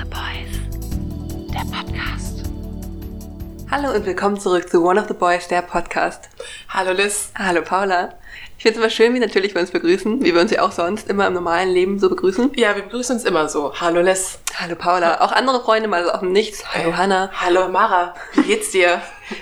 the 0.00 0.06
Boys, 0.06 1.52
der 1.52 1.60
Podcast. 1.76 2.44
Hallo 3.70 3.94
und 3.94 4.06
willkommen 4.06 4.38
zurück 4.40 4.68
zu 4.68 4.82
One 4.84 5.00
of 5.00 5.08
the 5.08 5.14
Boys, 5.14 5.48
der 5.48 5.62
Podcast. 5.62 6.28
Hallo 6.68 6.92
Liz. 6.92 7.32
Hallo 7.38 7.62
Paula. 7.62 8.14
Ich 8.56 8.62
finde 8.62 8.78
es 8.78 8.84
immer 8.84 8.90
schön, 8.90 9.14
wie 9.14 9.18
natürlich 9.20 9.54
wir 9.54 9.60
uns 9.60 9.70
begrüßen, 9.70 10.22
wie 10.22 10.34
wir 10.34 10.40
uns 10.40 10.50
ja 10.50 10.62
auch 10.62 10.72
sonst 10.72 11.08
immer 11.08 11.26
im 11.26 11.32
normalen 11.32 11.70
Leben 11.70 11.98
so 11.98 12.08
begrüßen. 12.10 12.52
Ja, 12.56 12.76
wir 12.76 12.82
begrüßen 12.82 13.16
uns 13.16 13.24
immer 13.24 13.48
so. 13.48 13.72
Hallo 13.80 14.00
Liz. 14.02 14.38
Hallo 14.58 14.74
Paula. 14.76 15.20
Auch 15.22 15.32
andere 15.32 15.62
Freunde 15.62 15.88
mal 15.88 16.04
so 16.04 16.10
aus 16.10 16.20
dem 16.20 16.32
Nichts. 16.32 16.62
Hallo 16.74 16.96
Hanna. 16.96 17.30
Hallo 17.34 17.68
Mara. 17.68 18.14
Wie 18.34 18.42
geht's 18.42 18.70
dir? 18.70 19.00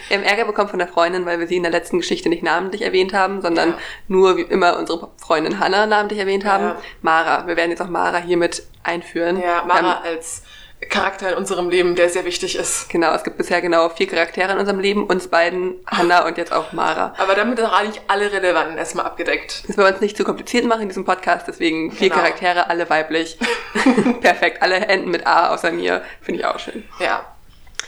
Wir 0.08 0.18
haben 0.18 0.24
Ärger 0.24 0.44
bekommen 0.44 0.68
von 0.68 0.78
der 0.78 0.86
Freundin, 0.88 1.24
weil 1.26 1.40
wir 1.40 1.46
sie 1.48 1.56
in 1.56 1.62
der 1.62 1.72
letzten 1.72 1.98
Geschichte 1.98 2.28
nicht 2.28 2.42
namentlich 2.42 2.82
erwähnt 2.82 3.12
haben, 3.12 3.42
sondern 3.42 3.70
Ja. 3.70 3.78
nur 4.06 4.36
wie 4.36 4.42
immer 4.42 4.76
unsere 4.78 5.08
Freundin 5.16 5.58
Hanna 5.58 5.86
namentlich 5.86 6.18
erwähnt 6.20 6.44
haben. 6.44 6.64
Ja. 6.64 6.76
Mara. 7.02 7.46
Wir 7.46 7.56
werden 7.56 7.70
jetzt 7.70 7.80
auch 7.82 7.88
Mara 7.88 8.18
hiermit 8.18 8.62
einführen. 8.84 9.40
Ja, 9.40 9.64
Mara 9.66 10.00
als 10.04 10.42
Charakter 10.88 11.30
in 11.32 11.36
unserem 11.36 11.68
Leben, 11.70 11.96
der 11.96 12.08
sehr 12.08 12.24
wichtig 12.24 12.56
ist. 12.56 12.88
Genau, 12.88 13.12
es 13.12 13.24
gibt 13.24 13.36
bisher 13.36 13.60
genau 13.60 13.88
vier 13.88 14.06
Charaktere 14.06 14.52
in 14.52 14.58
unserem 14.58 14.78
Leben, 14.78 15.04
uns 15.04 15.28
beiden, 15.28 15.74
Hanna 15.86 16.26
und 16.26 16.38
jetzt 16.38 16.52
auch 16.52 16.72
Mara. 16.72 17.14
Aber 17.18 17.34
damit 17.34 17.60
auch 17.60 17.72
eigentlich 17.72 18.00
alle 18.06 18.30
Relevanten 18.32 18.78
erstmal 18.78 19.06
abgedeckt. 19.06 19.64
Das 19.66 19.76
wollen 19.76 19.88
wir 19.88 19.92
uns 19.92 20.00
nicht 20.00 20.16
zu 20.16 20.24
kompliziert 20.24 20.64
machen 20.66 20.82
in 20.82 20.88
diesem 20.88 21.04
Podcast, 21.04 21.48
deswegen 21.48 21.90
vier 21.90 22.10
Genau. 22.10 22.20
Charaktere, 22.22 22.70
alle 22.70 22.88
weiblich. 22.88 23.38
Perfekt, 24.20 24.62
alle 24.62 24.76
enden 24.76 25.10
mit 25.10 25.26
A 25.26 25.52
außer 25.52 25.72
mir. 25.72 26.02
Finde 26.22 26.40
ich 26.40 26.46
auch 26.46 26.58
schön. 26.58 26.84
Ja. 27.00 27.24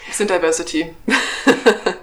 Wir 0.07 0.15
sind 0.15 0.31
Diversity. 0.31 0.93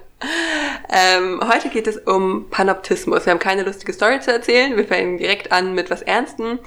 Ähm, 0.89 1.41
heute 1.47 1.69
geht 1.69 1.85
es 1.85 1.97
um 1.97 2.49
Panoptismus. 2.49 3.25
Wir 3.25 3.31
haben 3.31 3.39
keine 3.39 3.63
lustige 3.63 3.93
Story 3.93 4.19
zu 4.19 4.31
erzählen. 4.31 4.75
Wir 4.77 4.85
fangen 4.85 5.17
direkt 5.17 5.51
an 5.51 5.73
mit 5.75 5.89
was 5.91 6.01
Ernstem. 6.01 6.59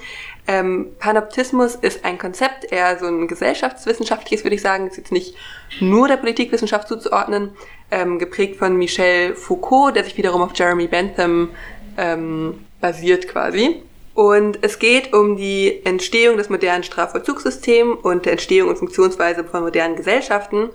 Ähm, 0.50 0.96
Panoptismus 0.98 1.76
ist 1.76 2.04
ein 2.04 2.18
Konzept, 2.18 2.72
eher 2.72 2.98
so 2.98 3.06
ein 3.06 3.28
gesellschaftswissenschaftliches, 3.28 4.44
würde 4.44 4.56
ich 4.56 4.62
sagen. 4.62 4.88
Ist 4.88 4.96
jetzt 4.96 5.12
nicht 5.12 5.36
nur 5.78 6.08
der 6.08 6.16
Politikwissenschaft 6.16 6.88
zuzuordnen. 6.88 7.52
Ähm, 7.92 8.18
geprägt 8.18 8.56
von 8.56 8.76
Michel 8.76 9.36
Foucault, 9.36 9.94
der 9.94 10.02
sich 10.02 10.16
wiederum 10.16 10.42
auf 10.42 10.50
Jeremy 10.54 10.88
Bentham 10.88 11.50
ähm, 11.96 12.66
basiert 12.80 13.28
quasi. 13.28 13.82
Und 14.14 14.58
es 14.62 14.80
geht 14.80 15.12
um 15.12 15.36
die 15.36 15.82
Entstehung 15.84 16.36
des 16.36 16.48
modernen 16.48 16.82
Strafvollzugssystems 16.82 17.98
und 18.02 18.24
der 18.24 18.32
Entstehung 18.32 18.70
und 18.70 18.76
Funktionsweise 18.76 19.44
von 19.44 19.62
modernen 19.62 19.94
Gesellschaften, 19.94 20.70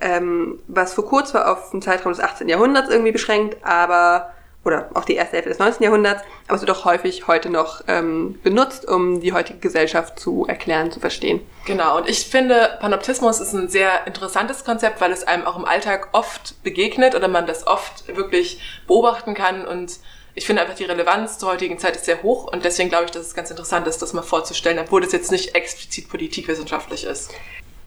ähm, 0.00 0.58
was 0.68 0.94
Foucault 0.94 1.28
zwar 1.28 1.52
auf 1.52 1.70
den 1.70 1.82
Zeitraum 1.82 2.12
des 2.12 2.20
18. 2.20 2.48
Jahrhunderts 2.48 2.88
irgendwie 2.88 3.12
beschränkt, 3.12 3.58
aber 3.62 4.32
oder 4.68 4.90
auch 4.94 5.04
die 5.04 5.16
erste 5.16 5.36
Hälfte 5.36 5.48
des 5.48 5.58
19. 5.58 5.82
Jahrhunderts, 5.82 6.22
aber 6.46 6.54
es 6.54 6.60
wird 6.60 6.70
auch 6.70 6.84
häufig 6.84 7.26
heute 7.26 7.50
noch 7.50 7.82
ähm, 7.88 8.38
benutzt, 8.42 8.86
um 8.86 9.20
die 9.20 9.32
heutige 9.32 9.58
Gesellschaft 9.58 10.20
zu 10.20 10.46
erklären, 10.46 10.92
zu 10.92 11.00
verstehen. 11.00 11.40
Genau, 11.66 11.96
und 11.96 12.08
ich 12.08 12.26
finde, 12.26 12.76
Panoptismus 12.80 13.40
ist 13.40 13.54
ein 13.54 13.68
sehr 13.68 14.06
interessantes 14.06 14.64
Konzept, 14.64 15.00
weil 15.00 15.10
es 15.10 15.24
einem 15.24 15.46
auch 15.46 15.58
im 15.58 15.64
Alltag 15.64 16.08
oft 16.12 16.62
begegnet 16.62 17.14
oder 17.14 17.28
man 17.28 17.46
das 17.46 17.66
oft 17.66 18.06
wirklich 18.14 18.60
beobachten 18.86 19.34
kann 19.34 19.66
und 19.66 19.98
ich 20.34 20.46
finde 20.46 20.62
einfach 20.62 20.76
die 20.76 20.84
Relevanz 20.84 21.38
zur 21.38 21.50
heutigen 21.50 21.78
Zeit 21.78 21.96
ist 21.96 22.04
sehr 22.04 22.22
hoch 22.22 22.52
und 22.52 22.64
deswegen 22.64 22.90
glaube 22.90 23.06
ich, 23.06 23.10
dass 23.10 23.26
es 23.26 23.34
ganz 23.34 23.50
interessant 23.50 23.88
ist, 23.88 24.02
das 24.02 24.12
mal 24.12 24.22
vorzustellen, 24.22 24.78
obwohl 24.78 25.02
es 25.02 25.10
jetzt 25.10 25.32
nicht 25.32 25.56
explizit 25.56 26.08
politikwissenschaftlich 26.08 27.04
ist. 27.04 27.32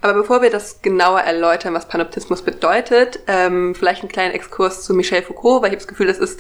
Aber 0.02 0.14
bevor 0.16 0.42
wir 0.42 0.50
das 0.50 0.82
genauer 0.82 1.20
erläutern, 1.22 1.76
was 1.76 1.88
Panoptismus 1.88 2.42
bedeutet, 2.42 3.20
ähm, 3.28 3.76
vielleicht 3.76 4.02
einen 4.02 4.12
kleinen 4.12 4.34
Exkurs 4.34 4.84
zu 4.84 4.95
Michel 4.95 5.22
Foucault, 5.22 5.62
weil 5.62 5.70
ich 5.70 5.73
habe 5.73 5.78
das 5.78 5.88
Gefühl, 5.88 6.08
das 6.08 6.18
ist 6.18 6.40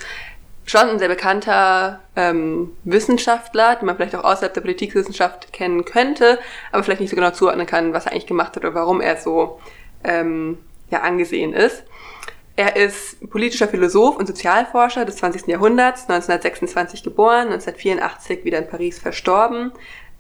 schon 0.65 0.89
ein 0.89 0.99
sehr 0.99 1.07
bekannter 1.07 2.01
ähm, 2.15 2.75
Wissenschaftler, 2.83 3.75
den 3.75 3.85
man 3.85 3.95
vielleicht 3.95 4.15
auch 4.15 4.23
außerhalb 4.23 4.53
der 4.53 4.61
Politikwissenschaft 4.61 5.51
kennen 5.53 5.85
könnte, 5.85 6.39
aber 6.71 6.83
vielleicht 6.83 7.01
nicht 7.01 7.09
so 7.09 7.15
genau 7.15 7.31
zuordnen 7.31 7.65
kann, 7.65 7.93
was 7.93 8.05
er 8.05 8.11
eigentlich 8.11 8.27
gemacht 8.27 8.55
hat 8.55 8.63
oder 8.63 8.73
warum 8.73 9.01
er 9.01 9.17
so 9.17 9.59
ähm, 10.03 10.57
ja, 10.89 11.01
angesehen 11.01 11.53
ist. 11.53 11.83
Er 12.55 12.75
ist 12.75 13.29
politischer 13.29 13.67
Philosoph 13.67 14.17
und 14.17 14.27
Sozialforscher 14.27 15.05
des 15.05 15.15
20. 15.17 15.47
Jahrhunderts, 15.47 16.01
1926 16.03 17.01
geboren, 17.01 17.47
1984 17.47 18.43
wieder 18.43 18.59
in 18.59 18.67
Paris 18.67 18.99
verstorben, 18.99 19.71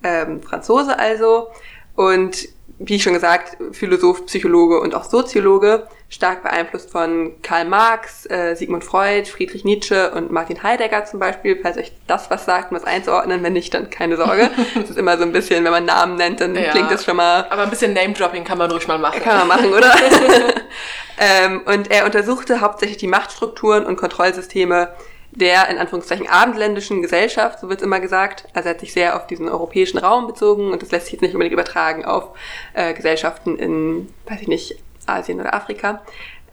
ähm, 0.03 0.41
Franzose 0.41 0.97
also. 0.97 1.47
Und 1.95 2.47
wie 2.83 2.99
schon 2.99 3.13
gesagt, 3.13 3.57
Philosoph, 3.73 4.25
Psychologe 4.25 4.79
und 4.79 4.95
auch 4.95 5.03
Soziologe, 5.03 5.87
stark 6.09 6.43
beeinflusst 6.43 6.91
von 6.91 7.33
Karl 7.41 7.65
Marx, 7.65 8.25
äh, 8.29 8.55
Sigmund 8.55 8.83
Freud, 8.83 9.29
Friedrich 9.29 9.63
Nietzsche 9.63 10.11
und 10.11 10.31
Martin 10.31 10.61
Heidegger 10.61 11.05
zum 11.05 11.19
Beispiel, 11.19 11.59
falls 11.61 11.77
euch 11.77 11.91
das 12.07 12.29
was 12.29 12.43
sagt, 12.45 12.71
um 12.71 12.75
das 12.77 12.83
einzuordnen, 12.85 13.43
wenn 13.43 13.53
nicht, 13.53 13.73
dann 13.73 13.89
keine 13.89 14.17
Sorge. 14.17 14.49
Es 14.83 14.89
ist 14.89 14.97
immer 14.97 15.17
so 15.17 15.23
ein 15.23 15.31
bisschen, 15.31 15.63
wenn 15.63 15.71
man 15.71 15.85
Namen 15.85 16.15
nennt, 16.15 16.41
dann 16.41 16.55
Ja. 16.55 16.71
klingt 16.71 16.91
das 16.91 17.05
schon 17.05 17.15
mal 17.15 17.45
Aber 17.49 17.63
ein 17.63 17.69
bisschen 17.69 17.93
Name-Dropping 17.93 18.43
kann 18.43 18.57
man 18.57 18.69
ruhig 18.71 18.87
mal 18.87 18.97
machen. 18.97 19.21
kann 19.21 19.37
man 19.39 19.47
machen, 19.47 19.71
oder? 19.73 19.93
ähm, 21.17 21.61
und 21.65 21.89
er 21.91 22.05
untersuchte 22.05 22.61
hauptsächlich 22.61 22.97
die 22.97 23.07
Machtstrukturen 23.07 23.85
und 23.85 23.95
Kontrollsysteme 23.95 24.89
der 25.31 25.69
in 25.69 25.77
Anführungszeichen 25.77 26.27
abendländischen 26.27 27.01
Gesellschaft, 27.01 27.59
so 27.59 27.69
wird 27.69 27.81
immer 27.81 27.99
gesagt. 27.99 28.47
Also 28.53 28.67
er 28.67 28.75
hat 28.75 28.81
sich 28.81 28.93
sehr 28.93 29.15
auf 29.15 29.27
diesen 29.27 29.47
europäischen 29.47 29.97
Raum 29.97 30.27
bezogen 30.27 30.71
und 30.71 30.81
das 30.81 30.91
lässt 30.91 31.05
sich 31.05 31.13
jetzt 31.13 31.21
nicht 31.21 31.33
unbedingt 31.33 31.53
übertragen 31.53 32.05
auf 32.05 32.29
äh, 32.73 32.93
Gesellschaften 32.93 33.57
in, 33.57 34.09
weiß 34.27 34.41
ich 34.41 34.47
nicht, 34.47 34.75
Asien 35.05 35.39
oder 35.39 35.53
Afrika. 35.53 36.01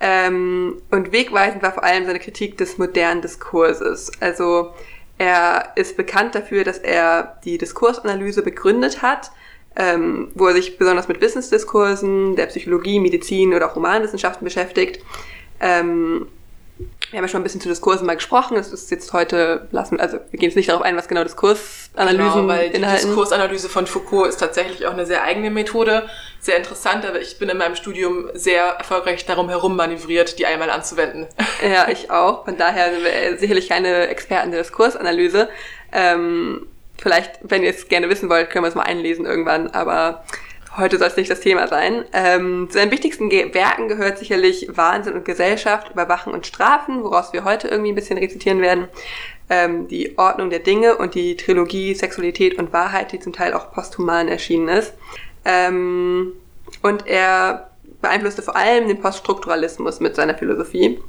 Ähm, 0.01 0.81
und 0.91 1.13
wegweisend 1.13 1.63
war 1.63 1.73
vor 1.73 1.83
allem 1.83 2.07
seine 2.07 2.21
Kritik 2.21 2.57
des 2.57 2.79
modernen 2.79 3.21
Diskurses. 3.21 4.13
Also 4.21 4.73
er 5.19 5.73
ist 5.75 5.97
bekannt 5.97 6.37
dafür, 6.37 6.63
dass 6.63 6.79
er 6.79 7.39
die 7.45 7.59
Diskursanalyse 7.59 8.43
begründet 8.43 9.03
hat, 9.03 9.33
ähm, 9.75 10.31
wo 10.35 10.47
er 10.47 10.55
sich 10.55 10.79
besonders 10.79 11.09
mit 11.09 11.21
Wissensdiskursen, 11.21 12.37
der 12.37 12.47
Psychologie, 12.47 13.01
Medizin 13.01 13.55
oder 13.55 13.69
auch 13.71 13.75
Humanwissenschaften 13.75 14.45
beschäftigt. 14.45 15.05
Ähm, 15.61 16.29
wir 17.11 17.19
haben 17.19 17.25
ja 17.25 17.29
schon 17.29 17.41
ein 17.41 17.45
bisschen 17.45 17.61
zu 17.61 17.69
Diskursen 17.69 18.07
mal 18.07 18.17
gesprochen. 18.17 18.57
Das 18.57 18.73
ist 18.73 18.91
jetzt 18.91 19.13
heute, 19.13 19.67
lassen, 19.71 19.99
also 19.99 20.19
wir 20.31 20.39
gehen 20.39 20.49
jetzt 20.51 20.57
nicht 20.57 20.69
darauf 20.69 20.83
ein, 20.83 20.97
was 20.97 21.09
genau 21.09 21.25
Diskursanalysen 21.25 22.19
Genau, 22.19 22.49
weil 22.49 22.69
die 22.71 22.77
inhalten. 22.77 23.07
Diskursanalyse 23.07 23.69
von 23.69 23.87
Foucault 23.87 24.29
ist 24.29 24.37
tatsächlich 24.37 24.87
auch 24.87 24.93
eine 24.93 25.07
sehr 25.07 25.23
eigene 25.23 25.51
Methode, 25.51 26.09
sehr 26.41 26.57
interessant, 26.57 27.07
aber 27.07 27.21
ich 27.21 27.39
bin 27.39 27.49
in 27.49 27.57
meinem 27.57 27.77
Studium 27.77 28.29
sehr 28.35 28.65
erfolgreich 28.65 29.25
darum 29.25 29.49
herum 29.49 29.75
manövriert, 29.77 30.39
die 30.39 30.47
einmal 30.47 30.71
anzuwenden. 30.71 31.27
Ja, 31.61 31.89
ich 31.89 32.11
auch. 32.11 32.45
Von 32.45 32.57
daher 32.57 32.93
sind 32.93 33.03
wir 33.03 33.39
sicherlich 33.39 33.69
keine 33.69 34.07
Experten 34.07 34.53
der 34.53 34.63
Diskursanalyse. 34.63 35.49
Ähm, 35.93 36.67
vielleicht, 36.97 37.41
wenn 37.43 37.65
ihr 37.65 37.71
es 37.71 37.89
gerne 37.89 38.09
wissen 38.09 38.29
wollt, 38.31 38.51
können 38.51 38.65
wir 38.65 38.69
es 38.69 38.77
mal 38.77 38.85
einlesen 38.85 39.27
irgendwann, 39.27 39.69
aber 39.69 40.25
heute 40.79 40.99
soll 40.99 41.09
es 41.09 41.17
nicht 41.17 41.31
das 41.31 41.41
Thema 41.41 41.69
sein. 41.69 42.05
Ähm, 42.13 42.69
zu 42.71 42.79
seinen 42.79 42.91
wichtigsten 42.91 43.29
Ge 43.29 43.53
Werken 43.55 43.89
gehört 43.89 44.19
sicherlich 44.19 44.69
Wahnsinn 44.71 45.15
und 45.15 45.25
Gesellschaft, 45.25 45.91
Überwachen 45.91 46.33
und 46.33 46.47
Strafen, 46.47 47.03
woraus 47.03 47.33
wir 47.33 47.45
heute 47.45 47.69
irgendwie 47.69 47.93
ein 47.93 47.97
bisschen 47.97 48.19
rezitieren 48.19 48.61
werden. 48.61 48.89
Ähm, 49.51 49.89
die 49.89 50.17
Ordnung 50.19 50.51
der 50.51 50.59
Dinge 50.61 50.97
und 50.97 51.15
die 51.15 51.37
Trilogie 51.37 51.95
Sexualität 51.95 52.59
und 52.59 52.73
Wahrheit, 52.73 53.13
die 53.13 53.21
zum 53.21 53.33
Teil 53.33 53.55
auch 53.55 53.73
posthuman 53.73 54.29
erschienen 54.29 54.69
ist. 54.69 54.95
Ähm, 55.45 56.33
und 56.83 57.07
er 57.07 57.71
beeinflusste 58.01 58.43
vor 58.43 58.57
allem 58.57 58.89
den 58.89 59.01
Poststrukturalismus 59.01 60.01
mit 60.01 60.15
seiner 60.15 60.35
Philosophie. 60.35 61.01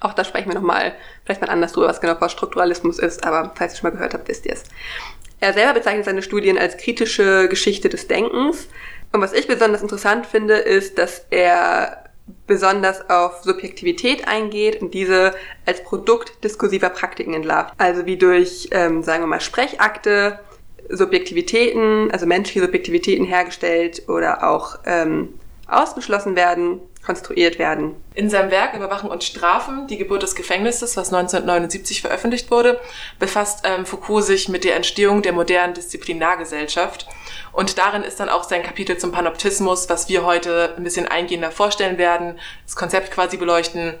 Auch 0.00 0.14
da 0.14 0.24
sprechen 0.24 0.48
wir 0.48 0.54
nochmal, 0.54 0.94
vielleicht 1.24 1.40
mal 1.40 1.50
anders 1.50 1.72
drüber, 1.72 1.88
was 1.88 2.00
genau 2.00 2.14
Poststrukturalismus 2.14 2.98
ist, 2.98 3.24
aber 3.24 3.52
falls 3.54 3.74
ihr 3.74 3.78
schon 3.78 3.90
mal 3.90 3.96
gehört 3.96 4.14
habt, 4.14 4.28
wisst 4.28 4.46
ihr 4.46 4.52
es. 4.52 4.64
Er 5.40 5.54
selber 5.54 5.74
bezeichnet 5.74 6.04
seine 6.04 6.22
Studien 6.22 6.58
als 6.58 6.76
kritische 6.76 7.48
Geschichte 7.48 7.88
des 7.88 8.06
Denkens. 8.06 8.68
Und 9.12 9.20
was 9.20 9.32
ich 9.32 9.46
besonders 9.46 9.82
interessant 9.82 10.26
finde, 10.26 10.54
ist, 10.54 10.98
dass 10.98 11.26
er 11.30 12.04
besonders 12.46 13.10
auf 13.10 13.42
Subjektivität 13.42 14.28
eingeht 14.28 14.80
und 14.80 14.94
diese 14.94 15.34
als 15.66 15.82
Produkt 15.82 16.44
diskursiver 16.44 16.90
Praktiken 16.90 17.34
entlarvt. 17.34 17.74
Also 17.78 18.06
wie 18.06 18.16
durch, 18.16 18.68
ähm, 18.70 19.02
sagen 19.02 19.22
wir 19.22 19.26
mal, 19.26 19.40
Sprechakte, 19.40 20.38
Subjektivitäten, 20.88 22.10
also 22.10 22.26
menschliche 22.26 22.60
Subjektivitäten 22.60 23.24
hergestellt 23.24 24.08
oder 24.08 24.48
auch 24.48 24.78
ähm, 24.86 25.34
ausgeschlossen 25.68 26.36
werden, 26.36 26.80
konstruiert 27.04 27.58
werden. 27.58 27.96
In 28.14 28.28
seinem 28.28 28.50
Werk 28.50 28.74
Überwachen 28.74 29.10
und 29.10 29.24
Strafen, 29.24 29.86
die 29.86 29.96
Geburt 29.96 30.22
des 30.22 30.34
Gefängnisses, 30.34 30.96
was 30.96 31.12
1979 31.12 32.02
veröffentlicht 32.02 32.50
wurde, 32.50 32.80
befasst 33.18 33.60
ähm, 33.64 33.86
Foucault 33.86 34.24
sich 34.24 34.48
mit 34.48 34.64
der 34.64 34.76
Entstehung 34.76 35.22
der 35.22 35.32
modernen 35.32 35.74
Disziplinargesellschaft. 35.74 37.06
Und 37.52 37.78
darin 37.78 38.02
ist 38.02 38.20
dann 38.20 38.28
auch 38.28 38.44
sein 38.44 38.62
Kapitel 38.62 38.98
zum 38.98 39.12
Panoptismus, 39.12 39.88
was 39.88 40.08
wir 40.08 40.24
heute 40.24 40.74
ein 40.76 40.84
bisschen 40.84 41.08
eingehender 41.08 41.50
vorstellen 41.50 41.98
werden, 41.98 42.38
das 42.66 42.76
Konzept 42.76 43.10
quasi 43.10 43.36
beleuchten 43.38 43.94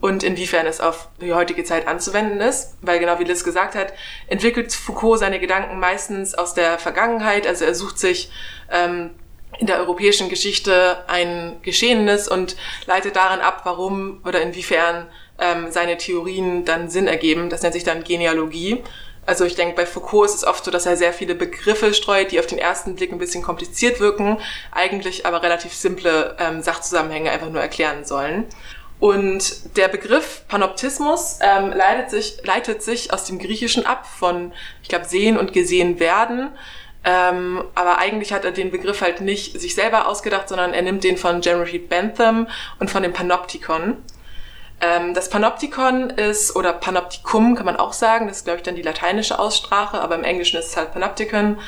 und 0.00 0.22
inwiefern 0.22 0.66
es 0.66 0.80
auf 0.80 1.08
die 1.20 1.32
heutige 1.32 1.64
Zeit 1.64 1.88
anzuwenden 1.88 2.40
ist. 2.40 2.76
Weil 2.82 2.98
genau 2.98 3.18
wie 3.18 3.24
Liz 3.24 3.42
gesagt 3.42 3.74
hat, 3.74 3.92
entwickelt 4.26 4.72
Foucault 4.72 5.18
seine 5.18 5.40
Gedanken 5.40 5.80
meistens 5.80 6.34
aus 6.34 6.54
der 6.54 6.78
Vergangenheit. 6.78 7.46
Also 7.46 7.64
er 7.64 7.74
sucht 7.74 7.98
sich 7.98 8.30
ähm, 8.70 9.10
in 9.58 9.66
der 9.66 9.78
europäischen 9.78 10.28
Geschichte 10.28 10.98
ein 11.06 11.56
Geschehenes 11.62 12.28
und 12.28 12.56
leitet 12.86 13.16
daran 13.16 13.40
ab, 13.40 13.62
warum 13.64 14.20
oder 14.24 14.40
inwiefern 14.42 15.06
ähm, 15.38 15.70
seine 15.70 15.96
Theorien 15.96 16.64
dann 16.64 16.88
Sinn 16.88 17.06
ergeben. 17.06 17.50
Das 17.50 17.62
nennt 17.62 17.74
sich 17.74 17.84
dann 17.84 18.04
Genealogie. 18.04 18.82
Also 19.26 19.44
ich 19.44 19.54
denke, 19.54 19.74
bei 19.74 19.86
Foucault 19.86 20.28
ist 20.28 20.34
es 20.36 20.44
oft 20.44 20.64
so, 20.64 20.70
dass 20.70 20.86
er 20.86 20.96
sehr 20.96 21.12
viele 21.12 21.34
Begriffe 21.34 21.94
streut, 21.94 22.30
die 22.30 22.40
auf 22.40 22.46
den 22.46 22.58
ersten 22.58 22.94
Blick 22.94 23.10
ein 23.10 23.18
bisschen 23.18 23.42
kompliziert 23.42 23.98
wirken, 24.00 24.38
eigentlich 24.70 25.24
aber 25.24 25.42
relativ 25.42 25.72
simple 25.72 26.36
ähm, 26.38 26.62
Sachzusammenhänge 26.62 27.30
einfach 27.30 27.48
nur 27.48 27.62
erklären 27.62 28.04
sollen. 28.04 28.44
Und 29.00 29.76
der 29.76 29.88
Begriff 29.88 30.42
Panoptismus 30.48 31.38
ähm, 31.40 31.72
leitet, 31.72 32.10
sich, 32.10 32.38
leitet 32.44 32.82
sich 32.82 33.12
aus 33.12 33.24
dem 33.24 33.38
Griechischen 33.38 33.86
ab 33.86 34.06
von, 34.06 34.52
ich 34.82 34.88
glaube, 34.88 35.06
sehen 35.06 35.36
und 35.36 35.52
gesehen 35.52 35.98
werden. 36.00 36.50
Ähm, 37.04 37.62
aber 37.74 37.98
eigentlich 37.98 38.32
hat 38.32 38.44
er 38.44 38.50
den 38.50 38.70
Begriff 38.70 39.02
halt 39.02 39.20
nicht 39.20 39.60
sich 39.60 39.74
selber 39.74 40.08
ausgedacht, 40.08 40.48
sondern 40.48 40.72
er 40.72 40.82
nimmt 40.82 41.04
den 41.04 41.18
von 41.18 41.42
Jeremy 41.42 41.78
Bentham 41.78 42.48
und 42.78 42.90
von 42.90 43.02
dem 43.02 43.12
Panoptikon. 43.12 43.98
Ähm, 44.80 45.14
das 45.14 45.28
Panoptikon 45.28 46.10
ist, 46.10 46.56
oder 46.56 46.72
Panoptikum 46.72 47.56
kann 47.56 47.66
man 47.66 47.76
auch 47.76 47.92
sagen, 47.92 48.26
das 48.26 48.38
ist, 48.38 48.44
glaube 48.44 48.58
ich, 48.58 48.62
dann 48.62 48.74
die 48.74 48.82
lateinische 48.82 49.38
Aussprache, 49.38 50.00
aber 50.00 50.14
im 50.14 50.24
Englischen 50.24 50.58
ist 50.58 50.68
es 50.68 50.76
halt 50.76 50.92
Panoptikon, 50.92 51.58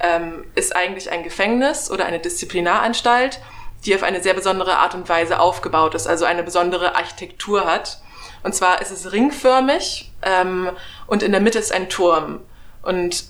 ähm, 0.00 0.44
ist 0.54 0.74
eigentlich 0.74 1.10
ein 1.10 1.22
Gefängnis 1.22 1.90
oder 1.90 2.06
eine 2.06 2.18
Disziplinaranstalt, 2.18 3.40
die 3.84 3.94
auf 3.94 4.02
eine 4.02 4.22
sehr 4.22 4.34
besondere 4.34 4.76
Art 4.78 4.94
und 4.94 5.08
Weise 5.08 5.38
aufgebaut 5.38 5.94
ist, 5.94 6.06
also 6.06 6.24
eine 6.24 6.42
besondere 6.42 6.96
Architektur 6.96 7.66
hat. 7.66 8.00
Und 8.42 8.54
zwar 8.54 8.80
ist 8.80 8.90
es 8.90 9.12
ringförmig 9.12 10.12
ähm, 10.22 10.70
und 11.06 11.22
in 11.22 11.32
der 11.32 11.40
Mitte 11.40 11.58
ist 11.58 11.72
ein 11.72 11.88
Turm. 11.88 12.40
Und 12.82 13.24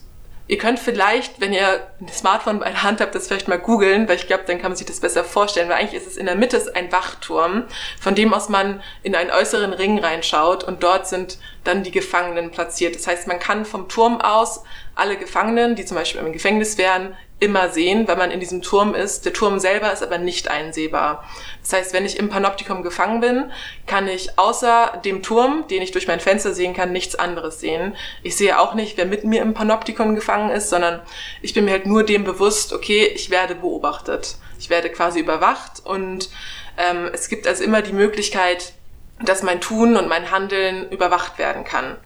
Ihr 0.49 0.57
könnt 0.57 0.79
vielleicht, 0.79 1.43
wenn 1.43 1.53
ihr 1.53 1.87
ein 2.01 2.09
Smartphone 2.09 2.59
bei 2.59 2.71
der 2.71 2.83
Hand 2.83 3.03
habt, 3.03 3.15
das 3.15 3.29
vielleicht 3.29 3.49
mal 3.49 3.59
googeln, 3.59 4.09
weil 4.09 4.17
ich 4.17 4.27
glaube, 4.27 4.45
dann 4.47 4.59
kann 4.59 4.71
man 4.71 4.77
sich 4.77 4.87
das 4.87 5.01
besser 5.01 5.23
vorstellen, 5.23 5.69
weil 5.69 5.77
eigentlich 5.77 6.01
ist 6.01 6.07
es 6.07 6.17
in 6.17 6.25
der 6.25 6.37
Mitte 6.37 6.59
ein 6.75 6.91
Wachturm, 6.91 7.65
von 8.01 8.15
dem 8.15 8.33
aus 8.33 8.49
man 8.49 8.83
in 9.03 9.15
einen 9.15 9.31
äußeren 9.31 9.75
Ring 9.75 9.99
reinschaut 9.99 10.65
und 10.65 10.83
dort 10.83 11.07
sind 11.07 11.39
dann 11.65 11.83
die 11.83 11.91
Gefangenen 11.91 12.51
platziert. 12.51 12.95
Das 12.95 13.07
heißt, 13.07 13.27
man 13.29 13.39
kann 13.39 13.67
vom 13.67 13.91
Turm 13.91 14.23
aus 14.23 14.65
alle 14.95 15.19
Gefangenen, 15.19 15.77
die 15.77 15.85
zum 15.85 15.99
Beispiel 15.99 16.23
im 16.23 16.33
Gefängnis 16.33 16.79
wären, 16.79 17.15
immer 17.41 17.69
sehen, 17.69 18.09
weil 18.09 18.17
man 18.17 18.31
in 18.31 18.41
diesem 18.41 18.63
Turm 18.63 18.95
ist. 18.95 19.25
Der 19.25 19.33
Turm 19.33 19.61
selber 19.61 19.93
ist 19.93 20.03
aber 20.03 20.19
nicht 20.19 20.49
einsehbar. 20.49 21.25
Das 21.63 21.73
heißt, 21.73 21.93
wenn 21.93 22.05
ich 22.05 22.19
im 22.19 22.29
Panoptikum 22.29 22.83
gefangen 22.83 23.21
bin, 23.21 23.53
kann 23.87 24.09
ich 24.09 24.39
außer 24.39 25.01
dem 25.05 25.23
Turm, 25.23 25.65
den 25.69 25.83
ich 25.83 25.93
durch 25.93 26.09
mein 26.09 26.21
Fenster 26.21 26.53
sehen 26.53 26.75
kann, 26.75 26.93
nichts 26.93 27.15
anderes 27.15 27.61
sehen. 27.61 27.97
Ich 28.23 28.37
sehe 28.37 28.59
auch 28.59 28.75
nicht, 28.75 28.97
wer 28.97 29.07
mit 29.07 29.25
mir 29.25 29.43
im 29.43 29.55
Panoptikum 29.55 30.17
gefangen 30.17 30.51
ist, 30.51 30.69
sondern 30.69 31.01
ich 31.41 31.55
bin 31.55 31.65
mir 31.65 31.73
halt 31.73 31.87
nur 31.87 32.03
dem 32.03 32.25
bewusst, 32.25 32.73
okay, 32.73 33.07
ich 33.15 33.31
werde 33.31 33.55
beobachtet. 33.55 34.37
Ich 34.59 34.71
werde 34.71 34.91
quasi 34.91 35.21
überwacht 35.21 35.85
und 35.85 36.31
ähm, 36.77 37.09
es 37.13 37.29
gibt 37.29 37.47
also 37.47 37.63
immer 37.63 37.83
die 37.83 37.93
Möglichkeit, 37.93 38.73
dass 39.21 39.45
mein 39.45 39.61
Tun 39.61 39.97
und 39.97 40.09
mein 40.09 40.33
Handeln 40.33 40.91
überwacht 40.91 41.39
werden 41.39 41.65
kann. 41.65 41.97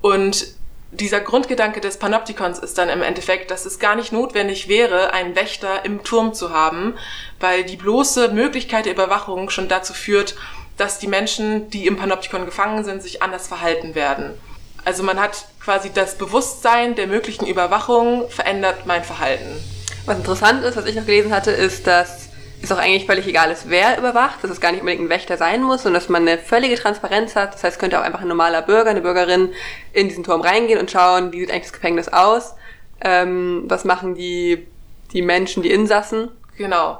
Und 0.00 0.54
dieser 0.92 1.20
Grundgedanke 1.20 1.80
des 1.80 1.96
Panoptikons 1.96 2.58
ist 2.58 2.76
dann 2.76 2.90
im 2.90 3.02
Endeffekt, 3.02 3.50
dass 3.50 3.64
es 3.64 3.78
gar 3.78 3.96
nicht 3.96 4.12
notwendig 4.12 4.68
wäre, 4.68 5.14
einen 5.14 5.34
Wächter 5.34 5.86
im 5.86 6.04
Turm 6.04 6.34
zu 6.34 6.50
haben, 6.50 6.94
weil 7.40 7.64
die 7.64 7.76
bloße 7.76 8.28
Möglichkeit 8.28 8.84
der 8.84 8.92
Überwachung 8.92 9.48
schon 9.48 9.68
dazu 9.68 9.94
führt, 9.94 10.36
dass 10.76 10.98
die 10.98 11.06
Menschen, 11.06 11.70
die 11.70 11.86
im 11.86 11.96
Panoptikon 11.96 12.44
gefangen 12.44 12.84
sind, 12.84 13.02
sich 13.02 13.22
anders 13.22 13.48
verhalten 13.48 13.94
werden. 13.94 14.38
Also 14.84 15.02
man 15.02 15.18
hat 15.18 15.46
quasi 15.64 15.90
das 15.92 16.18
Bewusstsein 16.18 16.94
der 16.94 17.06
möglichen 17.06 17.46
Überwachung 17.46 18.28
verändert 18.28 18.84
mein 18.84 19.02
Verhalten. 19.02 19.62
Was 20.04 20.18
interessant 20.18 20.62
ist, 20.64 20.76
was 20.76 20.86
ich 20.86 20.96
noch 20.96 21.06
gelesen 21.06 21.32
hatte, 21.32 21.52
ist, 21.52 21.86
dass 21.86 22.28
es 22.62 22.72
auch 22.72 22.78
eigentlich 22.78 23.06
völlig 23.06 23.26
egal 23.26 23.50
ist, 23.50 23.68
wer 23.68 23.98
überwacht, 23.98 24.42
dass 24.42 24.50
es 24.50 24.60
gar 24.60 24.72
nicht 24.72 24.80
unbedingt 24.80 25.04
ein 25.04 25.08
Wächter 25.08 25.36
sein 25.36 25.62
muss 25.62 25.84
und 25.84 25.94
dass 25.94 26.08
man 26.08 26.22
eine 26.22 26.38
völlige 26.38 26.76
Transparenz 26.76 27.34
hat. 27.34 27.54
Das 27.54 27.64
heißt, 27.64 27.78
könnte 27.78 27.98
auch 27.98 28.04
einfach 28.04 28.20
ein 28.20 28.28
normaler 28.28 28.62
Bürger, 28.62 28.90
eine 28.90 29.00
Bürgerin 29.00 29.52
in 29.92 30.08
diesen 30.08 30.24
Turm 30.24 30.40
reingehen 30.40 30.78
und 30.78 30.90
schauen, 30.90 31.32
wie 31.32 31.40
sieht 31.40 31.50
eigentlich 31.50 31.64
das 31.64 31.72
Gefängnis 31.72 32.08
aus, 32.08 32.54
ähm, 33.02 33.64
was 33.66 33.84
machen 33.84 34.14
die, 34.14 34.66
die 35.12 35.22
Menschen, 35.22 35.62
die 35.62 35.70
Insassen. 35.70 36.28
Genau. 36.56 36.98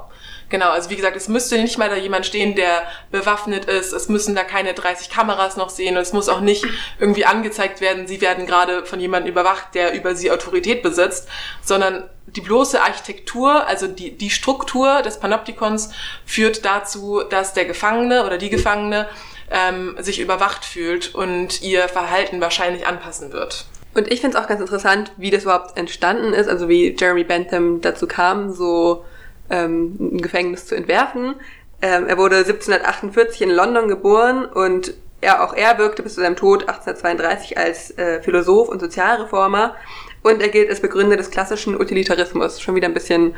Genau, 0.53 0.69
also 0.69 0.91
wie 0.91 0.95
gesagt, 0.95 1.17
es 1.17 1.29
müsste 1.29 1.57
nicht 1.57 1.79
mal 1.79 1.89
da 1.89 1.95
jemand 1.95 2.27
stehen, 2.27 2.53
der 2.53 2.83
bewaffnet 3.09 3.65
ist. 3.65 3.91
Es 3.91 4.07
müssen 4.07 4.35
da 4.35 4.43
keine 4.43 4.75
30 4.75 5.09
Kameras 5.09 5.57
noch 5.57 5.71
sehen. 5.71 5.95
Und 5.97 6.03
es 6.03 6.13
muss 6.13 6.29
auch 6.29 6.41
nicht 6.41 6.63
irgendwie 6.99 7.25
angezeigt 7.25 7.81
werden, 7.81 8.05
sie 8.05 8.21
werden 8.21 8.45
gerade 8.45 8.85
von 8.85 8.99
jemandem 8.99 9.31
überwacht, 9.31 9.73
der 9.73 9.95
über 9.95 10.13
sie 10.13 10.29
Autorität 10.29 10.83
besitzt, 10.83 11.27
sondern 11.63 12.07
die 12.27 12.41
bloße 12.41 12.79
Architektur, 12.79 13.65
also 13.65 13.87
die, 13.87 14.15
die 14.15 14.29
Struktur 14.29 15.01
des 15.01 15.19
Panoptikons 15.19 15.89
führt 16.23 16.63
dazu, 16.65 17.23
dass 17.27 17.53
der 17.53 17.65
Gefangene 17.65 18.23
oder 18.23 18.37
die 18.37 18.51
Gefangene 18.51 19.09
ähm, 19.49 19.95
sich 20.01 20.19
überwacht 20.19 20.65
fühlt 20.65 21.15
und 21.15 21.63
ihr 21.63 21.87
Verhalten 21.87 22.41
wahrscheinlich 22.41 22.85
anpassen 22.85 23.33
wird. 23.33 23.65
Und 23.95 24.11
ich 24.11 24.21
finde 24.21 24.37
es 24.37 24.43
auch 24.43 24.47
ganz 24.47 24.61
interessant, 24.61 25.13
wie 25.17 25.31
das 25.31 25.45
überhaupt 25.45 25.75
entstanden 25.79 26.31
ist, 26.31 26.47
also 26.47 26.69
wie 26.69 26.95
Jeremy 26.95 27.23
Bentham 27.23 27.81
dazu 27.81 28.05
kam, 28.05 28.53
so 28.53 29.03
ähm, 29.49 29.97
ein 29.99 30.21
Gefängnis 30.21 30.65
zu 30.65 30.75
entwerfen. 30.75 31.35
Ähm, 31.81 32.07
er 32.07 32.17
wurde 32.17 32.37
1748 32.37 33.41
in 33.41 33.49
London 33.49 33.87
geboren 33.87 34.45
und 34.45 34.93
er, 35.21 35.43
auch 35.43 35.53
er 35.53 35.77
wirkte 35.77 36.03
bis 36.03 36.15
zu 36.15 36.21
seinem 36.21 36.35
Tod 36.35 36.61
1832 36.67 37.57
als 37.57 37.97
äh, 37.97 38.21
Philosoph 38.21 38.69
und 38.69 38.79
Sozialreformer 38.79 39.75
und 40.21 40.41
er 40.41 40.49
gilt 40.49 40.69
als 40.69 40.81
Begründer 40.81 41.17
des 41.17 41.31
klassischen 41.31 41.79
Utilitarismus. 41.79 42.61
Schon 42.61 42.75
wieder 42.75 42.87
ein 42.87 42.93
bisschen 42.93 43.35